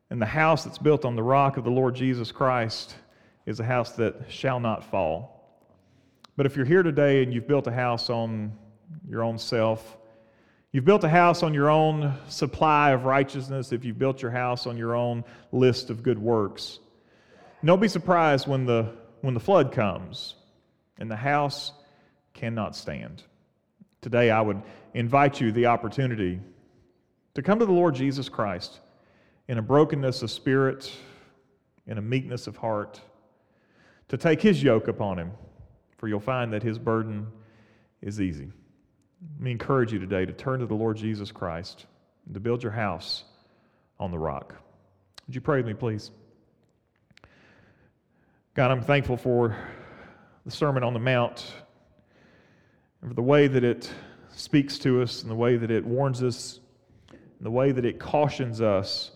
And 0.08 0.22
the 0.22 0.26
house 0.26 0.64
that's 0.64 0.78
built 0.78 1.04
on 1.04 1.16
the 1.16 1.22
rock 1.22 1.56
of 1.56 1.64
the 1.64 1.70
Lord 1.70 1.94
Jesus 1.94 2.32
Christ 2.32 2.94
is 3.44 3.60
a 3.60 3.64
house 3.64 3.92
that 3.92 4.14
shall 4.28 4.60
not 4.60 4.84
fall. 4.84 5.34
But 6.36 6.46
if 6.46 6.56
you're 6.56 6.64
here 6.64 6.84
today 6.84 7.22
and 7.22 7.34
you've 7.34 7.48
built 7.48 7.66
a 7.66 7.72
house 7.72 8.08
on 8.08 8.52
your 9.06 9.22
own 9.22 9.38
self, 9.38 9.98
you've 10.70 10.84
built 10.84 11.02
a 11.02 11.08
house 11.08 11.42
on 11.42 11.52
your 11.52 11.68
own 11.68 12.14
supply 12.28 12.92
of 12.92 13.04
righteousness, 13.04 13.72
if 13.72 13.84
you've 13.84 13.98
built 13.98 14.22
your 14.22 14.30
house 14.30 14.66
on 14.66 14.78
your 14.78 14.94
own 14.94 15.24
list 15.50 15.90
of 15.90 16.02
good 16.02 16.18
works, 16.18 16.78
don't 17.64 17.80
be 17.80 17.88
surprised 17.88 18.46
when 18.46 18.64
the, 18.64 18.94
when 19.20 19.34
the 19.34 19.40
flood 19.40 19.72
comes 19.72 20.36
and 20.98 21.10
the 21.10 21.16
house 21.16 21.72
cannot 22.32 22.76
stand. 22.76 23.24
Today, 24.00 24.30
I 24.30 24.40
would 24.40 24.62
invite 24.94 25.40
you 25.40 25.50
the 25.50 25.66
opportunity 25.66 26.38
to 27.38 27.42
come 27.42 27.60
to 27.60 27.66
the 27.66 27.70
Lord 27.70 27.94
Jesus 27.94 28.28
Christ 28.28 28.80
in 29.46 29.58
a 29.58 29.62
brokenness 29.62 30.22
of 30.22 30.30
spirit, 30.32 30.92
in 31.86 31.96
a 31.96 32.02
meekness 32.02 32.48
of 32.48 32.56
heart, 32.56 33.00
to 34.08 34.16
take 34.16 34.42
his 34.42 34.60
yoke 34.60 34.88
upon 34.88 35.20
him, 35.20 35.30
for 35.98 36.08
you'll 36.08 36.18
find 36.18 36.52
that 36.52 36.64
his 36.64 36.80
burden 36.80 37.28
is 38.02 38.20
easy. 38.20 38.50
Let 39.36 39.40
me 39.40 39.52
encourage 39.52 39.92
you 39.92 40.00
today 40.00 40.26
to 40.26 40.32
turn 40.32 40.58
to 40.58 40.66
the 40.66 40.74
Lord 40.74 40.96
Jesus 40.96 41.30
Christ 41.30 41.86
and 42.24 42.34
to 42.34 42.40
build 42.40 42.60
your 42.60 42.72
house 42.72 43.22
on 44.00 44.10
the 44.10 44.18
rock. 44.18 44.56
Would 45.28 45.36
you 45.36 45.40
pray 45.40 45.58
with 45.58 45.66
me, 45.66 45.74
please? 45.74 46.10
God, 48.54 48.72
I'm 48.72 48.82
thankful 48.82 49.16
for 49.16 49.56
the 50.44 50.50
Sermon 50.50 50.82
on 50.82 50.92
the 50.92 50.98
Mount 50.98 51.46
and 53.00 53.08
for 53.08 53.14
the 53.14 53.22
way 53.22 53.46
that 53.46 53.62
it 53.62 53.92
speaks 54.32 54.76
to 54.80 55.02
us 55.02 55.22
and 55.22 55.30
the 55.30 55.36
way 55.36 55.56
that 55.56 55.70
it 55.70 55.86
warns 55.86 56.20
us 56.20 56.58
the 57.40 57.50
way 57.50 57.72
that 57.72 57.84
it 57.84 57.98
cautions 57.98 58.60
us 58.60 59.12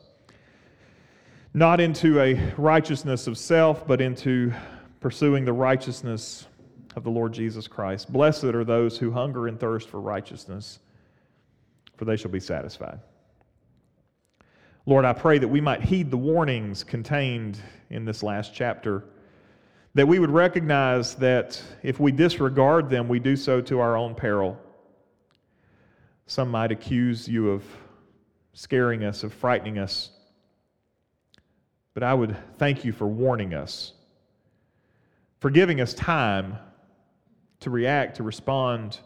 not 1.55 1.81
into 1.81 2.19
a 2.21 2.35
righteousness 2.57 3.27
of 3.27 3.37
self, 3.37 3.87
but 3.87 4.01
into 4.01 4.53
pursuing 5.01 5.45
the 5.45 5.53
righteousness 5.53 6.47
of 6.97 7.05
the 7.05 7.11
Lord 7.11 7.33
Jesus 7.33 7.69
Christ. 7.69 8.11
Blessed 8.11 8.45
are 8.45 8.65
those 8.65 8.97
who 8.97 9.11
hunger 9.11 9.49
and 9.49 9.61
thirst 9.61 9.89
for 9.89 10.01
righteousness, 10.01 10.79
for 11.97 12.05
they 12.07 12.17
shall 12.17 12.31
be 12.31 12.41
satisfied. 12.41 13.01
Lord, 14.87 15.05
I 15.05 15.13
pray 15.13 15.39
that 15.39 15.49
we 15.49 15.61
might 15.61 15.83
heed 15.83 16.11
the 16.11 16.17
warnings 16.17 16.83
contained 16.83 17.59
in 17.91 18.05
this 18.05 18.23
last 18.23 18.55
chapter, 18.55 19.05
that 19.95 20.09
we 20.09 20.19
would 20.19 20.31
recognize 20.31 21.15
that 21.17 21.63
if 21.83 22.01
we 22.01 22.13
disregard 22.13 22.89
them, 22.89 23.09
we 23.09 23.19
do 23.19 23.37
so 23.37 23.61
to 23.61 23.79
our 23.81 23.97
own 23.97 24.15
peril. 24.15 24.59
Some 26.27 26.51
might 26.51 26.73
accuse 26.73 27.29
you 27.29 27.51
of 27.51 27.63
scaring 28.53 29.05
us, 29.05 29.23
of 29.23 29.33
frightening 29.33 29.79
us. 29.79 30.11
But 31.95 32.03
I 32.03 32.15
would 32.15 32.37
thank 32.59 32.85
you 32.85 32.93
for 32.93 33.07
warning 33.07 33.55
us, 33.55 33.93
for 35.41 35.51
giving 35.51 35.81
us 35.81 35.95
time 35.95 36.57
to 37.61 37.71
react, 37.71 38.17
to 38.17 38.23
respond, 38.23 38.99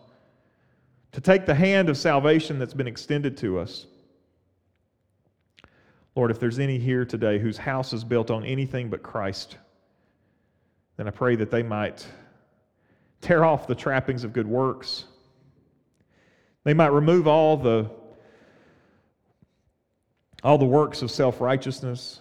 to 1.13 1.21
take 1.21 1.47
the 1.47 1.55
hand 1.55 1.89
of 1.89 1.97
salvation 1.97 2.59
that's 2.59 2.75
been 2.75 2.87
extended 2.87 3.37
to 3.39 3.59
us. 3.59 3.87
Lord, 6.15 6.31
if 6.31 6.41
there's 6.41 6.59
any 6.59 6.79
here 6.79 7.05
today 7.05 7.39
whose 7.39 7.59
house 7.59 7.93
is 7.93 8.03
built 8.03 8.31
on 8.31 8.45
anything 8.45 8.89
but 8.89 9.03
Christ, 9.03 9.59
then 10.97 11.07
I 11.07 11.11
pray 11.11 11.37
that 11.37 11.51
they 11.51 11.63
might 11.63 12.07
tear 13.21 13.45
off 13.45 13.67
the 13.67 13.75
trappings 13.75 14.25
of 14.25 14.33
good 14.33 14.47
works. 14.47 15.05
They 16.65 16.73
might 16.73 16.89
remove 16.89 17.27
all 17.27 17.57
the 17.57 17.91
all 20.43 20.59
the 20.59 20.65
works 20.65 21.03
of 21.03 21.11
self 21.11 21.41
righteousness. 21.41 22.21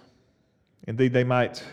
Indeed, 0.88 1.14
they 1.14 1.24
might 1.24 1.64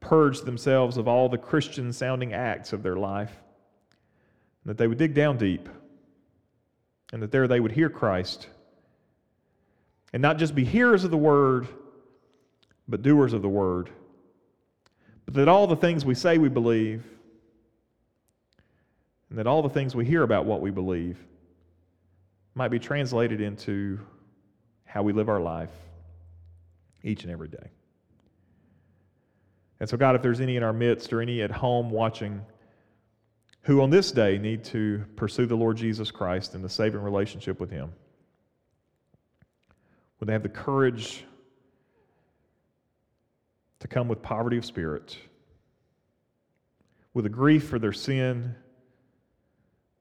purge 0.00 0.40
themselves 0.40 0.96
of 0.96 1.08
all 1.08 1.28
the 1.28 1.38
Christian 1.38 1.92
sounding 1.92 2.32
acts 2.32 2.72
of 2.72 2.82
their 2.82 2.96
life. 2.96 3.32
That 4.66 4.78
they 4.78 4.86
would 4.86 4.98
dig 4.98 5.14
down 5.14 5.36
deep, 5.36 5.68
and 7.12 7.22
that 7.22 7.30
there 7.30 7.46
they 7.46 7.60
would 7.60 7.72
hear 7.72 7.90
Christ. 7.90 8.48
And 10.12 10.22
not 10.22 10.38
just 10.38 10.54
be 10.54 10.64
hearers 10.64 11.04
of 11.04 11.10
the 11.10 11.16
word, 11.16 11.68
but 12.88 13.02
doers 13.02 13.32
of 13.32 13.42
the 13.42 13.48
word. 13.48 13.90
But 15.24 15.34
that 15.34 15.48
all 15.48 15.66
the 15.66 15.76
things 15.76 16.04
we 16.04 16.14
say 16.14 16.38
we 16.38 16.48
believe, 16.48 17.04
and 19.28 19.38
that 19.38 19.46
all 19.46 19.62
the 19.62 19.68
things 19.68 19.94
we 19.94 20.04
hear 20.04 20.22
about 20.22 20.46
what 20.46 20.60
we 20.60 20.70
believe, 20.70 21.18
might 22.54 22.68
be 22.68 22.78
translated 22.78 23.40
into 23.40 23.98
how 24.94 25.02
we 25.02 25.12
live 25.12 25.28
our 25.28 25.40
life 25.40 25.72
each 27.02 27.24
and 27.24 27.32
every 27.32 27.48
day. 27.48 27.68
And 29.80 29.90
so, 29.90 29.96
God, 29.96 30.14
if 30.14 30.22
there's 30.22 30.40
any 30.40 30.54
in 30.54 30.62
our 30.62 30.72
midst 30.72 31.12
or 31.12 31.20
any 31.20 31.42
at 31.42 31.50
home 31.50 31.90
watching 31.90 32.40
who 33.62 33.82
on 33.82 33.90
this 33.90 34.12
day 34.12 34.38
need 34.38 34.62
to 34.66 35.04
pursue 35.16 35.46
the 35.46 35.56
Lord 35.56 35.76
Jesus 35.76 36.12
Christ 36.12 36.54
in 36.54 36.62
the 36.62 36.68
saving 36.68 37.00
relationship 37.00 37.58
with 37.58 37.72
Him, 37.72 37.92
would 40.20 40.28
they 40.28 40.32
have 40.32 40.44
the 40.44 40.48
courage 40.48 41.24
to 43.80 43.88
come 43.88 44.06
with 44.06 44.22
poverty 44.22 44.58
of 44.58 44.64
spirit, 44.64 45.18
with 47.14 47.26
a 47.26 47.30
grief 47.30 47.66
for 47.66 47.80
their 47.80 47.92
sin, 47.92 48.54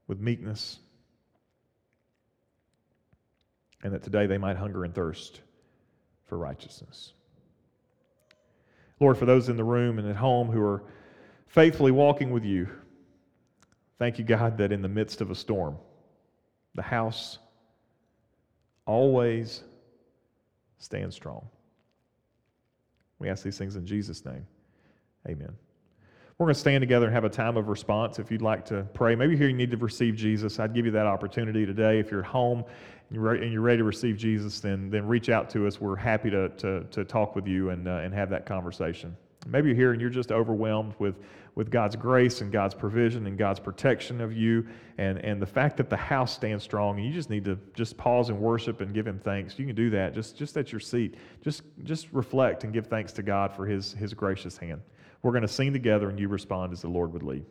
with 0.05 0.19
meekness, 0.19 0.77
and 3.83 3.93
that 3.93 4.01
today 4.01 4.25
they 4.25 4.37
might 4.37 4.57
hunger 4.57 4.83
and 4.83 4.95
thirst 4.95 5.41
for 6.25 6.37
righteousness. 6.37 7.13
Lord, 8.99 9.17
for 9.17 9.25
those 9.25 9.49
in 9.49 9.57
the 9.57 9.63
room 9.63 9.99
and 9.99 10.07
at 10.07 10.15
home 10.15 10.49
who 10.49 10.61
are 10.61 10.83
faithfully 11.47 11.91
walking 11.91 12.31
with 12.31 12.45
you, 12.45 12.69
thank 13.99 14.17
you, 14.17 14.23
God, 14.23 14.57
that 14.57 14.71
in 14.71 14.81
the 14.81 14.87
midst 14.87 15.19
of 15.21 15.29
a 15.29 15.35
storm, 15.35 15.77
the 16.75 16.81
house 16.81 17.37
always 18.85 19.63
stands 20.77 21.15
strong. 21.15 21.47
We 23.19 23.29
ask 23.29 23.43
these 23.43 23.57
things 23.57 23.75
in 23.75 23.85
Jesus' 23.85 24.25
name. 24.25 24.45
Amen. 25.27 25.53
We're 26.43 26.47
going 26.47 26.55
to 26.55 26.59
stand 26.59 26.81
together 26.81 27.05
and 27.05 27.15
have 27.15 27.23
a 27.23 27.29
time 27.29 27.55
of 27.55 27.69
response. 27.69 28.19
If 28.19 28.29
you'd 28.29 28.41
like 28.41 28.65
to 28.65 28.85
pray, 28.93 29.15
maybe 29.15 29.37
here 29.37 29.47
you 29.47 29.55
need 29.55 29.71
to 29.71 29.77
receive 29.77 30.17
Jesus. 30.17 30.59
I'd 30.59 30.73
give 30.73 30.85
you 30.85 30.91
that 30.91 31.05
opportunity 31.05 31.65
today. 31.65 31.99
If 31.99 32.11
you're 32.11 32.21
home 32.21 32.65
and 33.09 33.15
you're 33.15 33.61
ready 33.61 33.77
to 33.77 33.85
receive 33.85 34.17
Jesus, 34.17 34.59
then, 34.59 34.89
then 34.89 35.07
reach 35.07 35.29
out 35.29 35.49
to 35.51 35.65
us. 35.67 35.79
We're 35.79 35.95
happy 35.95 36.29
to, 36.31 36.49
to, 36.49 36.83
to 36.83 37.05
talk 37.05 37.37
with 37.37 37.47
you 37.47 37.69
and, 37.69 37.87
uh, 37.87 38.01
and 38.03 38.13
have 38.13 38.29
that 38.31 38.45
conversation. 38.45 39.15
Maybe 39.47 39.69
you're 39.69 39.77
here 39.77 39.91
and 39.93 40.01
you're 40.01 40.09
just 40.09 40.33
overwhelmed 40.33 40.95
with, 40.99 41.15
with 41.55 41.71
God's 41.71 41.95
grace 41.95 42.41
and 42.41 42.51
God's 42.51 42.75
provision 42.75 43.25
and 43.25 43.37
God's 43.37 43.61
protection 43.61 44.19
of 44.19 44.33
you 44.33 44.67
and, 44.97 45.19
and 45.19 45.41
the 45.41 45.45
fact 45.45 45.77
that 45.77 45.89
the 45.89 45.95
house 45.95 46.33
stands 46.33 46.61
strong 46.65 46.97
and 46.97 47.07
you 47.07 47.13
just 47.13 47.29
need 47.29 47.45
to 47.45 47.57
just 47.73 47.95
pause 47.95 48.27
and 48.27 48.37
worship 48.37 48.81
and 48.81 48.93
give 48.93 49.07
him 49.07 49.17
thanks. 49.17 49.57
You 49.57 49.65
can 49.65 49.75
do 49.75 49.89
that 49.91 50.13
just, 50.13 50.37
just 50.37 50.57
at 50.57 50.73
your 50.73 50.81
seat. 50.81 51.15
Just, 51.41 51.61
just 51.85 52.11
reflect 52.11 52.65
and 52.65 52.73
give 52.73 52.87
thanks 52.87 53.13
to 53.13 53.23
God 53.23 53.53
for 53.53 53.65
his, 53.65 53.93
his 53.93 54.13
gracious 54.13 54.57
hand. 54.57 54.81
We're 55.23 55.31
going 55.31 55.43
to 55.43 55.47
sing 55.47 55.73
together 55.73 56.09
and 56.09 56.19
you 56.19 56.27
respond 56.27 56.73
as 56.73 56.81
the 56.81 56.89
Lord 56.89 57.13
would 57.13 57.23
lead. 57.23 57.45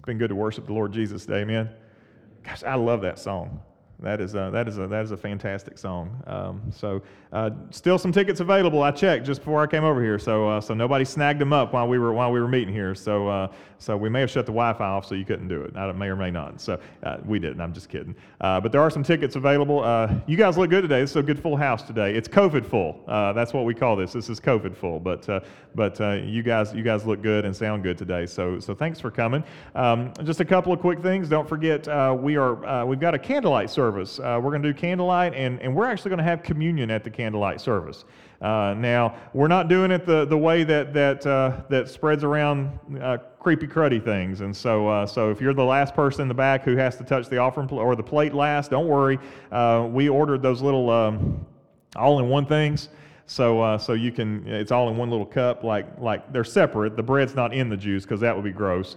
It's 0.00 0.06
been 0.06 0.16
good 0.16 0.30
to 0.30 0.34
worship 0.34 0.64
the 0.64 0.72
Lord 0.72 0.94
Jesus 0.94 1.26
Day, 1.26 1.42
amen. 1.42 1.68
Gosh, 2.42 2.64
I 2.64 2.76
love 2.76 3.02
that 3.02 3.18
song. 3.18 3.60
That 4.02 4.20
is 4.20 4.34
a, 4.34 4.50
that 4.52 4.66
is 4.66 4.78
a, 4.78 4.86
that 4.86 5.04
is 5.04 5.10
a 5.10 5.16
fantastic 5.16 5.76
song. 5.76 6.22
Um, 6.26 6.62
so 6.70 7.02
uh, 7.32 7.50
still 7.70 7.98
some 7.98 8.12
tickets 8.12 8.40
available. 8.40 8.82
I 8.82 8.90
checked 8.90 9.26
just 9.26 9.40
before 9.42 9.62
I 9.62 9.66
came 9.66 9.84
over 9.84 10.02
here, 10.02 10.18
so 10.18 10.48
uh, 10.48 10.60
so 10.60 10.72
nobody 10.74 11.04
snagged 11.04 11.40
them 11.40 11.52
up 11.52 11.74
while 11.74 11.86
we 11.86 11.98
were 11.98 12.12
while 12.12 12.32
we 12.32 12.40
were 12.40 12.48
meeting 12.48 12.72
here. 12.72 12.94
So 12.94 13.28
uh, 13.28 13.52
so 13.78 13.96
we 13.96 14.08
may 14.08 14.20
have 14.20 14.30
shut 14.30 14.46
the 14.46 14.52
Wi-Fi 14.52 14.84
off, 14.84 15.06
so 15.06 15.14
you 15.14 15.24
couldn't 15.24 15.48
do 15.48 15.62
it. 15.62 15.76
I 15.76 15.92
may 15.92 16.06
or 16.06 16.16
may 16.16 16.30
not. 16.30 16.60
So 16.60 16.80
uh, 17.02 17.18
we 17.26 17.38
didn't. 17.38 17.60
I'm 17.60 17.72
just 17.72 17.88
kidding. 17.88 18.16
Uh, 18.40 18.60
but 18.60 18.72
there 18.72 18.80
are 18.80 18.90
some 18.90 19.02
tickets 19.02 19.36
available. 19.36 19.84
Uh, 19.84 20.14
you 20.26 20.36
guys 20.36 20.56
look 20.56 20.70
good 20.70 20.82
today. 20.82 21.00
This 21.00 21.10
is 21.10 21.16
a 21.16 21.22
good 21.22 21.40
full 21.40 21.56
house 21.56 21.82
today. 21.82 22.14
It's 22.14 22.26
COVID 22.26 22.64
full. 22.64 23.02
that's 23.06 23.52
what 23.52 23.64
we 23.64 23.74
call 23.74 23.96
this. 23.96 24.12
This 24.12 24.30
is 24.30 24.40
COVID 24.40 24.74
full. 24.74 24.98
But 24.98 25.28
but 25.74 26.00
you 26.24 26.42
guys 26.42 26.72
you 26.74 26.82
guys 26.82 27.04
look 27.04 27.22
good 27.22 27.44
and 27.44 27.54
sound 27.54 27.82
good 27.82 27.98
today. 27.98 28.24
So 28.24 28.58
so 28.60 28.74
thanks 28.74 28.98
for 28.98 29.10
coming. 29.10 29.44
Um, 29.74 30.12
just 30.24 30.40
a 30.40 30.44
couple 30.44 30.72
of 30.72 30.80
quick 30.80 31.00
things. 31.00 31.28
Don't 31.28 31.48
forget 31.48 31.86
we 32.18 32.36
are 32.36 32.86
we've 32.86 32.98
got 32.98 33.14
a 33.14 33.18
candlelight 33.18 33.68
service. 33.68 33.89
We're 34.40 34.50
going 34.50 34.62
to 34.62 34.72
do 34.72 34.78
candlelight, 34.78 35.34
and 35.34 35.60
and 35.60 35.74
we're 35.74 35.86
actually 35.86 36.10
going 36.10 36.18
to 36.18 36.24
have 36.24 36.42
communion 36.42 36.90
at 36.90 37.04
the 37.04 37.10
candlelight 37.10 37.60
service. 37.60 38.04
Uh, 38.40 38.74
now, 38.78 39.14
we're 39.34 39.48
not 39.48 39.68
doing 39.68 39.90
it 39.90 40.06
the, 40.06 40.24
the 40.24 40.38
way 40.38 40.64
that, 40.64 40.94
that, 40.94 41.26
uh, 41.26 41.60
that 41.68 41.90
spreads 41.90 42.24
around 42.24 42.78
uh, 43.02 43.18
creepy, 43.38 43.66
cruddy 43.66 44.02
things. 44.02 44.40
And 44.40 44.56
so, 44.56 44.88
uh, 44.88 45.06
so 45.06 45.30
if 45.30 45.42
you're 45.42 45.52
the 45.52 45.62
last 45.62 45.94
person 45.94 46.22
in 46.22 46.28
the 46.28 46.34
back 46.34 46.64
who 46.64 46.74
has 46.76 46.96
to 46.96 47.04
touch 47.04 47.28
the 47.28 47.36
offering 47.36 47.68
pl- 47.68 47.78
or 47.78 47.94
the 47.94 48.02
plate 48.02 48.32
last, 48.32 48.70
don't 48.70 48.88
worry. 48.88 49.18
Uh, 49.52 49.86
we 49.90 50.08
ordered 50.08 50.40
those 50.40 50.62
little 50.62 50.88
um, 50.88 51.44
all 51.96 52.18
in 52.18 52.30
one 52.30 52.46
things. 52.46 52.88
So, 53.26 53.60
uh, 53.60 53.76
so 53.76 53.92
you 53.92 54.10
can, 54.10 54.46
it's 54.48 54.72
all 54.72 54.88
in 54.88 54.96
one 54.96 55.10
little 55.10 55.26
cup, 55.26 55.62
like, 55.62 55.86
like 55.98 56.32
they're 56.32 56.42
separate. 56.42 56.96
The 56.96 57.02
bread's 57.02 57.34
not 57.34 57.52
in 57.52 57.68
the 57.68 57.76
juice 57.76 58.04
because 58.04 58.20
that 58.20 58.34
would 58.34 58.44
be 58.44 58.52
gross. 58.52 58.96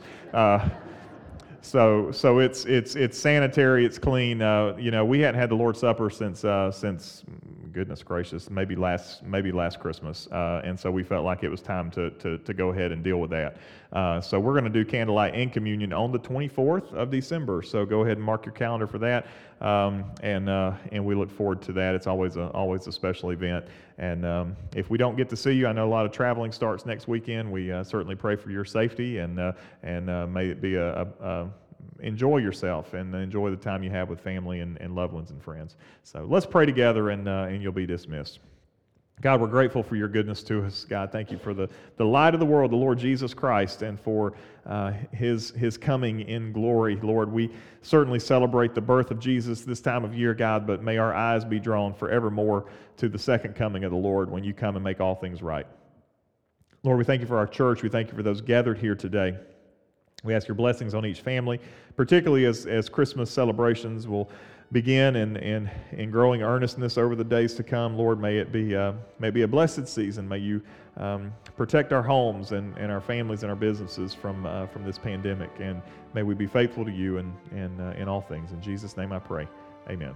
So, 1.64 2.12
so 2.12 2.40
it's 2.40 2.66
it's 2.66 2.96
it's 2.96 3.18
sanitary. 3.18 3.86
It's 3.86 3.98
clean. 3.98 4.42
Uh, 4.42 4.76
you 4.78 4.92
know, 4.92 5.06
we 5.06 5.22
hadn't 5.22 5.40
had 5.40 5.50
the 5.50 5.56
Lord's 5.56 5.80
Supper 5.80 6.10
since 6.10 6.44
uh, 6.44 6.72
since 6.72 7.24
goodness 7.74 8.04
gracious, 8.04 8.50
maybe 8.50 8.76
last 8.76 9.24
maybe 9.24 9.52
last 9.52 9.80
Christmas, 9.80 10.28
uh, 10.32 10.62
and 10.64 10.80
so 10.80 10.92
we 10.92 11.04
felt 11.04 11.26
like 11.26 11.44
it 11.44 11.50
was 11.50 11.62
time 11.62 11.90
to 11.92 12.12
to, 12.12 12.38
to 12.38 12.54
go 12.54 12.70
ahead 12.70 12.92
and 12.92 13.04
deal 13.04 13.18
with 13.18 13.32
that. 13.32 13.58
Uh, 13.92 14.22
so 14.22 14.40
we're 14.40 14.54
going 14.54 14.64
to 14.64 14.70
do 14.70 14.86
candlelight 14.86 15.36
and 15.36 15.52
communion 15.52 15.94
on 15.94 16.12
the 16.12 16.20
24th 16.20 16.94
of 16.94 17.12
December. 17.12 17.62
So 17.62 17.86
go 17.86 18.02
ahead 18.02 18.18
and 18.18 18.26
mark 18.26 18.46
your 18.46 18.54
calendar 18.54 18.88
for 18.88 18.98
that, 19.00 19.28
um, 19.62 20.06
and 20.22 20.50
uh, 20.50 20.74
and 20.92 21.04
we 21.04 21.16
look 21.16 21.32
forward 21.32 21.62
to 21.64 21.74
that. 21.74 21.96
It's 21.96 22.08
always 22.08 22.38
a 22.38 22.48
always 22.50 22.88
a 22.88 22.92
special 22.92 23.32
event. 23.32 23.66
And 23.98 24.26
um, 24.26 24.56
if 24.76 24.90
we 24.90 24.98
don't 24.98 25.16
get 25.16 25.30
to 25.30 25.38
see 25.38 25.52
you, 25.52 25.68
I 25.68 25.72
know 25.72 25.88
a 25.88 25.90
lot 25.90 26.06
of 26.06 26.12
traveling 26.12 26.52
starts 26.52 26.86
next 26.86 27.08
weekend. 27.08 27.52
We 27.52 27.72
uh, 27.72 27.84
certainly 27.84 28.16
pray 28.16 28.36
for 28.36 28.50
your 28.50 28.66
safety, 28.66 29.20
and 29.20 29.40
uh, 29.40 29.54
and 29.84 30.10
uh, 30.10 30.28
may 30.28 30.48
it 30.48 30.62
be 30.62 30.76
a, 30.76 31.02
a, 31.02 31.08
a 31.22 31.50
enjoy 32.00 32.38
yourself 32.38 32.94
and 32.94 33.14
enjoy 33.16 33.50
the 33.50 33.58
time 33.58 33.84
you 33.84 33.90
have 33.90 34.10
with 34.10 34.20
family 34.20 34.60
and, 34.60 34.78
and 34.82 34.96
loved 34.96 35.14
ones 35.14 35.32
and 35.32 35.42
friends. 35.42 35.76
So 36.04 36.26
let's 36.30 36.46
pray 36.46 36.66
together 36.66 37.10
and, 37.10 37.28
uh, 37.28 37.48
and 37.50 37.62
you'll 37.62 37.72
be 37.72 37.86
dismissed. 37.86 38.40
God, 39.22 39.40
we're 39.40 39.48
grateful 39.48 39.84
for 39.84 39.96
your 39.96 40.08
goodness 40.08 40.44
to 40.44 40.66
us. 40.66 40.86
God, 40.86 41.12
thank 41.12 41.32
you 41.32 41.38
for 41.38 41.54
the, 41.54 41.70
the 41.98 42.06
light 42.06 42.34
of 42.34 42.40
the 42.40 42.46
world, 42.46 42.72
the 42.72 42.76
Lord 42.76 42.98
Jesus 42.98 43.34
Christ, 43.34 43.82
and 43.82 44.00
for 44.00 44.34
uh, 44.66 44.92
his, 45.12 45.52
his 45.52 45.78
coming 45.78 46.22
in 46.22 46.52
glory. 46.52 47.00
Lord, 47.02 47.32
we 47.32 47.52
certainly 47.84 48.20
celebrate 48.20 48.74
the 48.74 48.82
birth 48.82 49.12
of 49.12 49.20
Jesus 49.20 49.62
this 49.62 49.80
time 49.80 50.04
of 50.04 50.14
year, 50.16 50.34
God, 50.34 50.66
but 50.66 50.84
may 50.84 50.98
our 50.98 51.14
eyes 51.14 51.46
be 51.46 51.60
drawn 51.60 51.94
forevermore 51.94 52.66
to 52.98 53.08
the 53.08 53.20
second 53.20 53.56
coming 53.56 53.84
of 53.84 53.92
the 53.92 53.98
Lord 53.98 54.30
when 54.30 54.44
you 54.44 54.54
come 54.54 54.76
and 54.76 54.84
make 54.84 55.00
all 55.00 55.16
things 55.16 55.42
right. 55.42 55.68
Lord, 56.84 56.98
we 56.98 57.06
thank 57.06 57.22
you 57.22 57.28
for 57.28 57.38
our 57.38 57.48
church. 57.48 57.82
We 57.82 57.90
thank 57.90 58.10
you 58.10 58.16
for 58.16 58.24
those 58.24 58.42
gathered 58.42 58.78
here 58.78 58.96
today. 58.96 59.38
We 60.24 60.34
ask 60.34 60.48
your 60.48 60.56
blessings 60.56 60.94
on 60.94 61.06
each 61.06 61.22
family, 61.22 61.60
particularly 61.98 62.46
as, 62.46 62.66
as 62.66 62.88
Christmas 62.88 63.30
celebrations 63.30 64.08
will 64.08 64.30
begin 64.72 65.18
in, 65.18 65.38
in, 65.38 65.70
in 65.92 66.10
growing 66.10 66.42
earnestness 66.42 66.98
over 66.98 67.16
the 67.16 67.24
days 67.24 67.54
to 67.56 67.64
come. 67.64 67.98
Lord, 67.98 68.20
may 68.20 68.38
it 68.38 68.52
be, 68.52 68.76
uh, 68.76 68.94
may 69.20 69.28
it 69.28 69.34
be 69.34 69.44
a 69.44 69.48
blessed 69.48 69.88
season. 69.88 70.28
May 70.28 70.40
you 70.40 70.62
um, 70.98 71.34
protect 71.58 71.94
our 71.94 72.02
homes 72.02 72.54
and, 72.54 72.76
and 72.78 72.92
our 72.92 73.02
families 73.02 73.44
and 73.44 73.50
our 73.50 73.56
businesses 73.56 74.14
from, 74.14 74.46
uh, 74.46 74.66
from 74.68 74.84
this 74.84 74.98
pandemic. 74.98 75.52
And 75.60 75.82
may 76.14 76.24
we 76.24 76.34
be 76.34 76.48
faithful 76.48 76.86
to 76.86 76.92
you 76.92 77.18
in, 77.18 77.34
in, 77.52 77.80
uh, 77.80 77.94
in 77.98 78.08
all 78.08 78.22
things. 78.22 78.52
In 78.52 78.62
Jesus' 78.62 78.98
name 78.98 79.12
I 79.12 79.20
pray. 79.20 79.48
Amen. 79.90 80.16